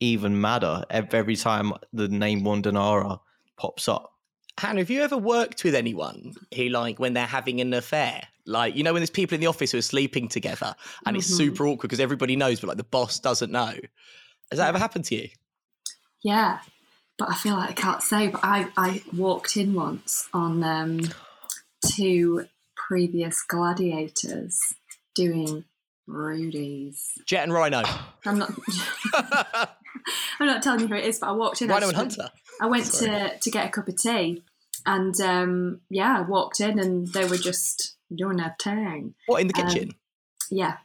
even 0.01 0.41
madder 0.41 0.83
every 0.91 1.37
time 1.37 1.73
the 1.93 2.09
name 2.09 2.43
Wanda 2.43 2.73
Nara 2.73 3.21
pops 3.57 3.89
up. 3.89 4.12
Hannah, 4.59 4.81
have 4.81 4.91
you 4.91 5.03
ever 5.03 5.17
worked 5.17 5.65
with 5.65 5.75
anyone 5.75 6.35
who, 6.55 6.69
like, 6.69 6.99
when 6.99 7.15
they're 7.15 7.27
having 7.27 7.61
an 7.61 7.73
affair, 7.73 8.23
like, 8.47 8.77
you 8.77 8.83
know, 8.83 8.93
when 8.93 9.01
there's 9.01 9.11
people 9.11 9.35
in 9.35 9.41
the 9.41 9.47
office 9.47 9.73
who 9.73 9.79
are 9.79 9.83
sleeping 9.83 10.29
together 10.29 10.75
and 11.07 11.15
mm-hmm. 11.15 11.17
it's 11.17 11.27
super 11.27 11.67
awkward 11.67 11.89
because 11.89 12.01
everybody 12.01 12.37
knows, 12.37 12.61
but 12.61 12.69
like 12.69 12.77
the 12.77 12.85
boss 12.85 13.19
doesn't 13.19 13.51
know? 13.51 13.75
Has 14.51 14.59
that 14.59 14.69
ever 14.69 14.79
happened 14.79 15.07
to 15.07 15.15
you? 15.15 15.29
Yeah, 16.23 16.59
but 17.19 17.31
I 17.31 17.35
feel 17.35 17.55
like 17.55 17.71
I 17.71 17.73
can't 17.73 18.03
say. 18.03 18.29
But 18.29 18.41
I, 18.45 18.69
I 18.77 19.03
walked 19.17 19.57
in 19.57 19.75
once 19.75 20.29
on 20.33 20.63
um, 20.63 21.01
two 21.87 22.47
previous 22.77 23.43
gladiators 23.43 24.59
doing 25.15 25.65
Rudy's. 26.07 27.13
Jet 27.27 27.45
and 27.45 27.53
Rhino. 27.53 27.83
I'm 28.27 28.39
not. 28.39 28.53
I'm 30.41 30.47
not 30.47 30.63
telling 30.63 30.81
you 30.81 30.89
who 30.89 30.95
it 30.95 31.05
is, 31.05 31.19
but 31.19 31.29
I 31.29 31.33
walked 31.33 31.63
in. 31.63 31.69
Rhino 31.69 31.89
and 31.89 31.97
Hunter. 31.97 32.31
I 32.63 32.67
went 32.67 32.85
to 32.85 33.37
to 33.37 33.51
get 33.51 33.67
a 33.67 33.71
cup 33.71 33.89
of 33.89 33.97
tea, 33.97 34.45
and 34.87 35.21
um, 35.21 35.81
yeah, 35.91 36.19
I 36.19 36.21
walked 36.21 36.61
in 36.61 36.79
and 36.79 37.09
they 37.09 37.25
were 37.25 37.37
just 37.37 37.97
doing 38.15 38.37
their 38.37 38.55
thing. 38.63 39.15
What 39.27 39.41
in 39.41 39.49
the 39.49 39.61
um, 39.61 39.67
kitchen? 39.69 39.89
Um, 39.89 39.97
yeah. 40.51 40.77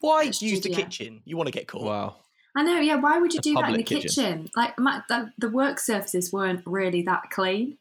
Why 0.00 0.22
use 0.22 0.62
the 0.62 0.70
kitchen? 0.70 1.20
You 1.26 1.36
want 1.36 1.48
to 1.48 1.52
get 1.52 1.68
caught? 1.68 1.82
Wow. 1.82 2.16
I 2.56 2.62
know. 2.62 2.80
Yeah. 2.80 2.96
Why 2.96 3.18
would 3.18 3.34
you 3.34 3.40
do 3.40 3.54
that 3.54 3.68
in 3.68 3.76
the 3.76 3.82
kitchen? 3.82 4.08
kitchen? 4.08 4.50
Like 4.56 4.78
my, 4.78 5.02
the, 5.10 5.30
the, 5.36 5.50
work 5.50 5.78
surfaces 5.80 6.32
weren't 6.32 6.62
really 6.64 7.02
that 7.02 7.24
clean. 7.30 7.76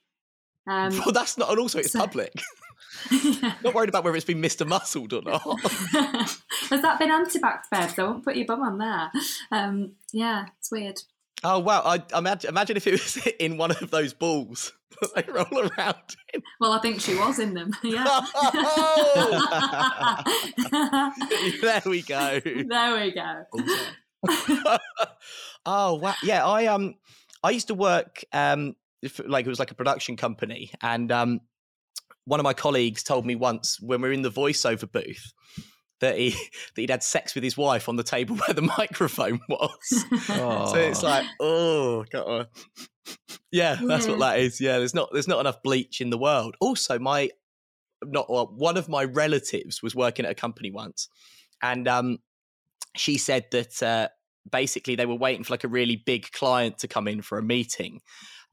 Um, 0.67 0.91
well, 1.05 1.13
that's 1.13 1.37
not, 1.37 1.49
and 1.49 1.59
also 1.59 1.79
it's 1.79 1.93
so, 1.93 1.99
public. 1.99 2.33
yeah. 3.11 3.53
Not 3.63 3.73
worried 3.75 3.89
about 3.89 4.03
whether 4.03 4.17
it's 4.17 4.25
been 4.25 4.41
Mr. 4.41 4.67
Muscled 4.67 5.13
or 5.13 5.21
not. 5.21 5.41
Has 6.69 6.81
that 6.81 6.97
been 6.99 7.11
anti-backed 7.11 7.69
bed? 7.69 7.87
So 7.91 8.05
I 8.05 8.09
won't 8.09 8.25
put 8.25 8.35
your 8.35 8.45
bum 8.45 8.61
on 8.63 8.77
there. 8.77 9.11
Um, 9.51 9.91
yeah, 10.11 10.47
it's 10.59 10.71
weird. 10.71 10.99
Oh 11.43 11.59
wow! 11.59 11.81
I 11.85 12.01
imagine, 12.17 12.49
imagine 12.49 12.77
if 12.77 12.87
it 12.87 12.93
was 12.93 13.17
in 13.39 13.57
one 13.57 13.71
of 13.71 13.91
those 13.91 14.13
balls 14.13 14.73
that 15.01 15.13
they 15.15 15.31
roll 15.31 15.69
around 15.69 16.15
in. 16.33 16.41
Well, 16.59 16.73
I 16.73 16.79
think 16.79 16.99
she 16.99 17.15
was 17.15 17.39
in 17.39 17.53
them. 17.53 17.73
Yeah. 17.83 18.21
there 21.61 21.81
we 21.85 22.01
go. 22.01 22.39
There 22.43 22.95
we 22.99 23.11
go. 23.11 23.43
oh 25.65 25.93
wow! 25.95 26.15
Yeah, 26.23 26.45
I 26.45 26.65
um, 26.67 26.95
I 27.43 27.51
used 27.51 27.67
to 27.67 27.75
work 27.75 28.23
um, 28.33 28.75
like 29.25 29.45
it 29.45 29.49
was 29.49 29.59
like 29.59 29.71
a 29.71 29.75
production 29.75 30.17
company, 30.17 30.71
and 30.81 31.11
um, 31.11 31.41
one 32.25 32.39
of 32.39 32.43
my 32.43 32.53
colleagues 32.53 33.03
told 33.03 33.25
me 33.27 33.35
once 33.35 33.79
when 33.79 34.01
we 34.01 34.09
were 34.09 34.13
in 34.13 34.23
the 34.23 34.31
voiceover 34.31 34.91
booth, 34.91 35.33
that 35.99 36.17
he 36.17 36.29
that 36.75 36.81
he'd 36.81 36.89
had 36.89 37.03
sex 37.03 37.35
with 37.35 37.43
his 37.43 37.57
wife 37.57 37.89
on 37.89 37.95
the 37.95 38.03
table 38.03 38.35
where 38.47 38.53
the 38.53 38.61
microphone 38.77 39.39
was. 39.49 40.05
Oh. 40.29 40.71
So 40.71 40.77
it's 40.77 41.03
like, 41.03 41.25
oh, 41.39 42.05
God. 42.11 42.47
yeah, 43.51 43.77
that's 43.81 44.05
yeah. 44.05 44.11
what 44.11 44.19
that 44.19 44.39
is. 44.39 44.59
Yeah, 44.61 44.77
there's 44.77 44.93
not 44.93 45.09
there's 45.11 45.27
not 45.27 45.39
enough 45.39 45.61
bleach 45.63 46.01
in 46.01 46.09
the 46.09 46.17
world. 46.17 46.55
Also, 46.59 46.99
my 46.99 47.29
not 48.03 48.29
well, 48.29 48.53
one 48.55 48.77
of 48.77 48.89
my 48.89 49.03
relatives 49.03 49.81
was 49.81 49.95
working 49.95 50.25
at 50.25 50.31
a 50.31 50.35
company 50.35 50.71
once, 50.71 51.09
and 51.61 51.87
um, 51.87 52.19
she 52.95 53.17
said 53.17 53.45
that 53.51 53.81
uh, 53.81 54.07
basically 54.51 54.95
they 54.95 55.05
were 55.05 55.15
waiting 55.15 55.43
for 55.43 55.53
like 55.53 55.63
a 55.63 55.69
really 55.69 55.95
big 55.95 56.31
client 56.31 56.77
to 56.79 56.87
come 56.87 57.07
in 57.07 57.21
for 57.21 57.37
a 57.37 57.43
meeting, 57.43 58.01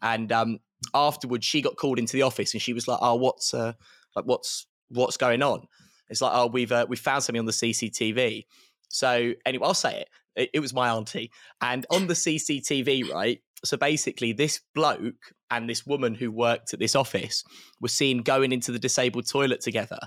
and 0.00 0.32
um, 0.32 0.58
afterwards 0.94 1.44
she 1.44 1.62
got 1.62 1.76
called 1.76 1.98
into 1.98 2.14
the 2.14 2.22
office 2.22 2.54
and 2.54 2.62
she 2.62 2.72
was 2.72 2.88
like, 2.88 2.98
"Oh, 3.02 3.16
what's 3.16 3.52
uh, 3.52 3.74
like 4.16 4.24
what's 4.24 4.66
what's 4.88 5.16
going 5.16 5.42
on?" 5.42 5.66
It's 6.08 6.20
like, 6.20 6.32
"Oh, 6.34 6.46
we've 6.46 6.72
uh, 6.72 6.86
we 6.88 6.96
found 6.96 7.22
something 7.22 7.40
on 7.40 7.46
the 7.46 7.52
CCTV." 7.52 8.46
So 8.88 9.32
anyway, 9.44 9.66
I'll 9.66 9.74
say 9.74 10.00
it. 10.00 10.08
it. 10.36 10.50
It 10.54 10.60
was 10.60 10.72
my 10.72 10.90
auntie, 10.90 11.30
and 11.60 11.86
on 11.90 12.06
the 12.06 12.14
CCTV, 12.14 13.10
right, 13.10 13.40
so 13.64 13.76
basically, 13.76 14.32
this 14.32 14.60
bloke 14.74 15.32
and 15.50 15.68
this 15.68 15.86
woman 15.86 16.14
who 16.14 16.30
worked 16.30 16.72
at 16.72 16.80
this 16.80 16.96
office 16.96 17.44
were 17.80 17.88
seen 17.88 18.22
going 18.22 18.52
into 18.52 18.72
the 18.72 18.78
disabled 18.78 19.28
toilet 19.28 19.60
together 19.60 19.98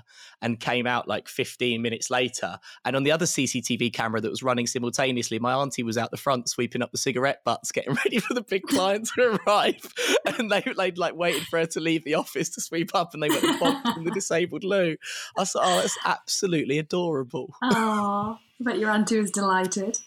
and 0.42 0.60
came 0.60 0.86
out 0.86 1.08
like 1.08 1.28
15 1.28 1.80
minutes 1.80 2.10
later. 2.10 2.58
And 2.84 2.94
on 2.96 3.02
the 3.02 3.12
other 3.12 3.24
CCTV 3.24 3.92
camera 3.92 4.20
that 4.20 4.30
was 4.30 4.42
running 4.42 4.66
simultaneously, 4.66 5.38
my 5.38 5.54
auntie 5.54 5.82
was 5.82 5.96
out 5.96 6.10
the 6.10 6.16
front 6.16 6.48
sweeping 6.48 6.82
up 6.82 6.92
the 6.92 6.98
cigarette 6.98 7.42
butts, 7.44 7.72
getting 7.72 7.94
ready 8.04 8.18
for 8.18 8.34
the 8.34 8.42
big 8.42 8.62
client 8.64 9.08
to 9.14 9.40
arrive. 9.46 9.80
And 10.38 10.50
they, 10.50 10.62
they'd 10.76 10.98
like 10.98 11.16
waited 11.16 11.44
for 11.44 11.58
her 11.58 11.66
to 11.66 11.80
leave 11.80 12.04
the 12.04 12.14
office 12.14 12.50
to 12.50 12.60
sweep 12.60 12.94
up 12.94 13.14
and 13.14 13.22
they 13.22 13.28
went 13.28 13.44
and 13.44 13.96
in 13.96 14.04
the 14.04 14.10
disabled 14.10 14.62
loo. 14.62 14.96
I 15.38 15.44
thought, 15.44 15.62
oh, 15.64 15.80
that's 15.80 15.98
absolutely 16.04 16.78
adorable. 16.78 17.54
Oh, 17.62 18.38
I 18.38 18.64
bet 18.64 18.78
your 18.78 18.90
auntie 18.90 19.18
was 19.18 19.30
delighted. 19.30 19.98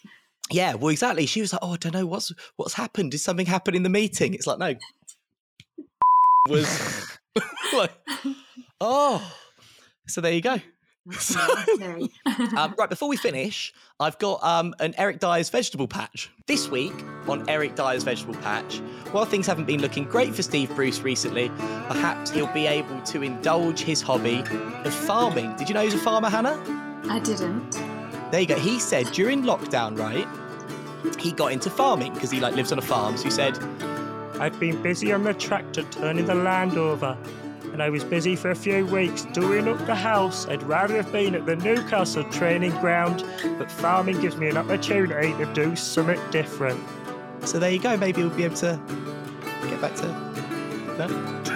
Yeah, 0.52 0.74
well, 0.74 0.90
exactly. 0.90 1.26
She 1.26 1.40
was 1.40 1.52
like, 1.52 1.60
"Oh, 1.62 1.72
I 1.72 1.76
don't 1.76 1.94
know 1.94 2.06
what's 2.06 2.32
what's 2.56 2.74
happened. 2.74 3.12
Did 3.12 3.18
something 3.18 3.46
happen 3.46 3.74
in 3.74 3.82
the 3.82 3.88
meeting?" 3.88 4.34
It's 4.34 4.46
like, 4.46 4.58
no, 4.58 4.74
was 6.48 7.06
like, 7.72 7.92
oh, 8.80 9.32
so 10.06 10.20
there 10.20 10.32
you 10.32 10.40
go. 10.40 10.58
So, 11.10 11.40
um, 12.56 12.74
right 12.78 12.88
before 12.88 13.08
we 13.08 13.16
finish, 13.16 13.72
I've 13.98 14.18
got 14.18 14.42
um, 14.44 14.72
an 14.78 14.94
Eric 14.96 15.18
Dier's 15.18 15.50
vegetable 15.50 15.88
patch. 15.88 16.30
This 16.46 16.68
week 16.68 16.92
on 17.26 17.48
Eric 17.48 17.74
Dier's 17.74 18.04
vegetable 18.04 18.34
patch, 18.36 18.76
while 19.10 19.24
things 19.24 19.46
haven't 19.46 19.64
been 19.64 19.80
looking 19.80 20.04
great 20.04 20.32
for 20.32 20.42
Steve 20.42 20.72
Bruce 20.76 21.00
recently, 21.00 21.48
perhaps 21.88 22.30
he'll 22.30 22.52
be 22.52 22.66
able 22.66 23.00
to 23.02 23.22
indulge 23.22 23.80
his 23.80 24.00
hobby 24.00 24.44
of 24.84 24.94
farming. 24.94 25.56
Did 25.56 25.68
you 25.68 25.74
know 25.74 25.82
he's 25.82 25.94
a 25.94 25.98
farmer, 25.98 26.28
Hannah? 26.28 26.62
I 27.08 27.18
didn't. 27.18 27.72
There 28.30 28.40
you 28.40 28.46
go. 28.46 28.56
He 28.56 28.78
said 28.78 29.10
during 29.12 29.42
lockdown, 29.42 29.98
right? 29.98 30.26
He 31.18 31.32
got 31.32 31.52
into 31.52 31.70
farming 31.70 32.14
because 32.14 32.30
he 32.30 32.40
like 32.40 32.54
lives 32.54 32.72
on 32.72 32.78
a 32.78 32.82
farm. 32.82 33.16
So 33.16 33.24
he 33.24 33.30
said, 33.30 33.58
I've 34.38 34.58
been 34.58 34.80
busy 34.82 35.12
on 35.12 35.24
the 35.24 35.34
tractor 35.34 35.82
turning 35.84 36.26
the 36.26 36.34
land 36.34 36.76
over, 36.76 37.16
and 37.72 37.82
I 37.82 37.90
was 37.90 38.04
busy 38.04 38.36
for 38.36 38.50
a 38.50 38.54
few 38.54 38.86
weeks 38.86 39.24
doing 39.32 39.68
up 39.68 39.84
the 39.86 39.94
house. 39.94 40.46
I'd 40.48 40.62
rather 40.64 40.96
have 40.96 41.12
been 41.12 41.34
at 41.34 41.46
the 41.46 41.56
Newcastle 41.56 42.24
training 42.24 42.72
ground, 42.80 43.24
but 43.58 43.70
farming 43.70 44.20
gives 44.20 44.36
me 44.36 44.48
an 44.48 44.56
opportunity 44.56 45.32
to 45.34 45.54
do 45.54 45.76
something 45.76 46.20
different. 46.30 46.80
So 47.44 47.58
there 47.58 47.70
you 47.70 47.78
go. 47.78 47.96
Maybe 47.96 48.22
we'll 48.22 48.36
be 48.36 48.44
able 48.44 48.56
to 48.56 48.80
get 49.68 49.80
back 49.80 49.94
to. 49.96 50.06
No? 50.98 51.42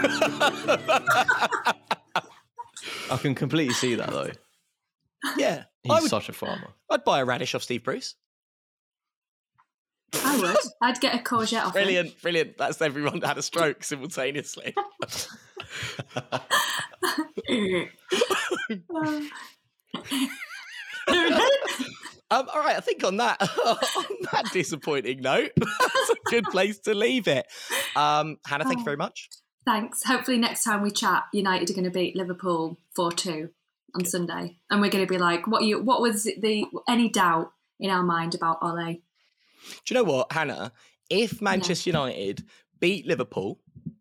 I 3.11 3.17
can 3.19 3.35
completely 3.35 3.75
see 3.75 3.95
that 3.95 4.11
though. 4.11 4.31
Yeah, 5.37 5.65
he's 5.83 6.03
would, 6.03 6.11
such 6.11 6.29
a 6.29 6.33
farmer. 6.33 6.69
I'd 6.91 7.05
buy 7.05 7.21
a 7.21 7.25
radish 7.25 7.55
off 7.55 7.63
Steve 7.63 7.85
Bruce. 7.85 8.15
I 10.25 10.39
would. 10.41 10.57
I'd 10.83 11.01
get 11.01 11.15
a 11.15 11.19
courgette 11.19 11.65
off. 11.65 11.73
Brilliant, 11.73 12.09
him. 12.09 12.15
brilliant. 12.23 12.59
That's 12.59 12.81
everyone 12.81 13.21
had 13.23 13.39
a 13.39 13.43
stroke 13.43 13.85
simultaneously. 13.85 14.75
Um, 22.29 22.49
all 22.53 22.61
right, 22.61 22.77
I 22.77 22.81
think 22.81 23.05
on 23.05 23.19
that 23.19 23.41
on 23.67 23.77
that 24.33 24.51
disappointing 24.53 25.21
note, 25.21 25.53
that's 25.57 26.11
a 26.11 26.31
good 26.31 26.45
place 26.47 26.79
to 26.81 26.95
leave 26.95 27.29
it. 27.29 27.47
Um, 27.95 28.39
Hannah, 28.47 28.65
thank 28.65 28.79
oh, 28.79 28.81
you 28.81 28.85
very 28.85 28.97
much. 28.97 29.29
Thanks. 29.65 30.03
Hopefully, 30.05 30.39
next 30.39 30.65
time 30.65 30.83
we 30.83 30.91
chat, 30.91 31.25
United 31.33 31.71
are 31.71 31.75
going 31.75 31.85
to 31.85 31.91
beat 31.91 32.17
Liverpool 32.17 32.79
four 32.95 33.13
two 33.13 33.51
on 33.95 34.03
good. 34.03 34.09
Sunday, 34.09 34.59
and 34.71 34.81
we're 34.81 34.91
going 34.91 35.07
to 35.07 35.13
be 35.13 35.19
like, 35.19 35.47
"What 35.47 35.63
you? 35.63 35.81
What 35.81 36.01
was 36.01 36.25
the 36.25 36.67
any 36.89 37.09
doubt 37.09 37.53
in 37.79 37.91
our 37.91 38.03
mind 38.03 38.35
about 38.35 38.59
Ole?" 38.61 38.97
Do 39.85 39.95
you 39.95 39.95
know 39.95 40.05
what, 40.05 40.33
Hannah? 40.33 40.73
If 41.11 41.41
Manchester 41.41 41.91
yeah. 41.91 41.97
United 41.97 42.45
beat 42.81 43.07
Liverpool 43.07 43.61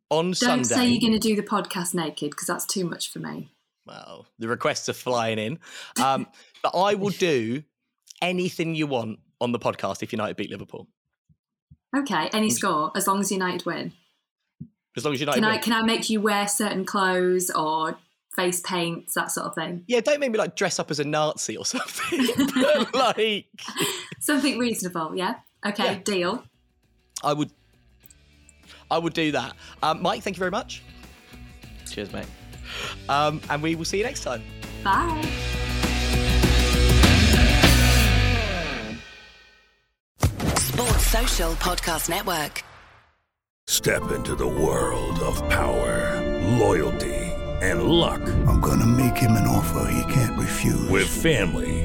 on 0.09 0.33
Sunday 0.33 0.55
Don't 0.55 0.63
Sunday, 0.65 0.85
say 0.85 0.91
you're 0.91 1.01
going 1.01 1.19
to 1.19 1.27
do 1.27 1.35
the 1.35 1.47
podcast 1.47 1.93
naked 1.93 2.31
because 2.31 2.47
that's 2.47 2.65
too 2.65 2.85
much 2.85 3.11
for 3.11 3.19
me. 3.19 3.51
Well, 3.85 4.27
the 4.39 4.47
requests 4.47 4.89
are 4.89 4.93
flying 4.93 5.37
in, 5.37 5.59
um, 6.01 6.27
but 6.63 6.75
I 6.75 6.95
will 6.95 7.11
do 7.11 7.63
anything 8.21 8.75
you 8.75 8.87
want 8.87 9.19
on 9.39 9.51
the 9.51 9.59
podcast 9.59 10.01
if 10.01 10.11
United 10.11 10.37
beat 10.37 10.49
Liverpool. 10.49 10.87
Okay, 11.95 12.29
any 12.33 12.49
score 12.49 12.91
as 12.95 13.07
long 13.07 13.19
as 13.19 13.31
United 13.31 13.65
win. 13.65 13.93
As 14.97 15.05
long 15.05 15.13
as 15.13 15.19
United 15.19 15.41
can 15.41 15.47
win. 15.47 15.57
I 15.57 15.61
can 15.61 15.73
I 15.73 15.83
make 15.83 16.09
you 16.09 16.21
wear 16.21 16.47
certain 16.47 16.85
clothes 16.85 17.49
or 17.51 17.97
face 18.35 18.59
paints 18.59 19.13
that 19.13 19.31
sort 19.31 19.47
of 19.47 19.55
thing? 19.55 19.83
Yeah, 19.87 20.01
don't 20.01 20.19
make 20.19 20.31
me 20.31 20.37
like 20.37 20.55
dress 20.55 20.79
up 20.79 20.91
as 20.91 20.99
a 20.99 21.05
Nazi 21.05 21.57
or 21.57 21.65
something. 21.65 22.27
like 22.93 23.47
something 24.19 24.57
reasonable. 24.57 25.15
Yeah. 25.15 25.35
Okay, 25.65 25.83
yeah. 25.83 25.99
deal. 26.03 26.43
I 27.23 27.33
would 27.33 27.49
I 28.91 28.97
would 28.97 29.13
do 29.13 29.31
that. 29.31 29.53
Um, 29.81 30.01
Mike, 30.01 30.21
thank 30.21 30.35
you 30.35 30.39
very 30.39 30.51
much. 30.51 30.83
Cheers, 31.89 32.13
mate. 32.13 32.27
Um, 33.09 33.41
and 33.49 33.61
we 33.63 33.75
will 33.75 33.85
see 33.85 33.97
you 33.97 34.03
next 34.03 34.21
time. 34.21 34.43
Bye. 34.83 35.21
Sports 40.57 41.07
Social 41.07 41.53
Podcast 41.53 42.09
Network. 42.09 42.63
Step 43.67 44.11
into 44.11 44.35
the 44.35 44.47
world 44.47 45.19
of 45.19 45.37
power, 45.49 46.21
loyalty, 46.59 47.15
and 47.61 47.83
luck. 47.83 48.21
I'm 48.47 48.59
going 48.59 48.79
to 48.79 48.85
make 48.85 49.17
him 49.17 49.31
an 49.31 49.47
offer 49.47 49.89
he 49.91 50.13
can't 50.13 50.37
refuse. 50.39 50.87
With 50.89 51.07
family 51.07 51.84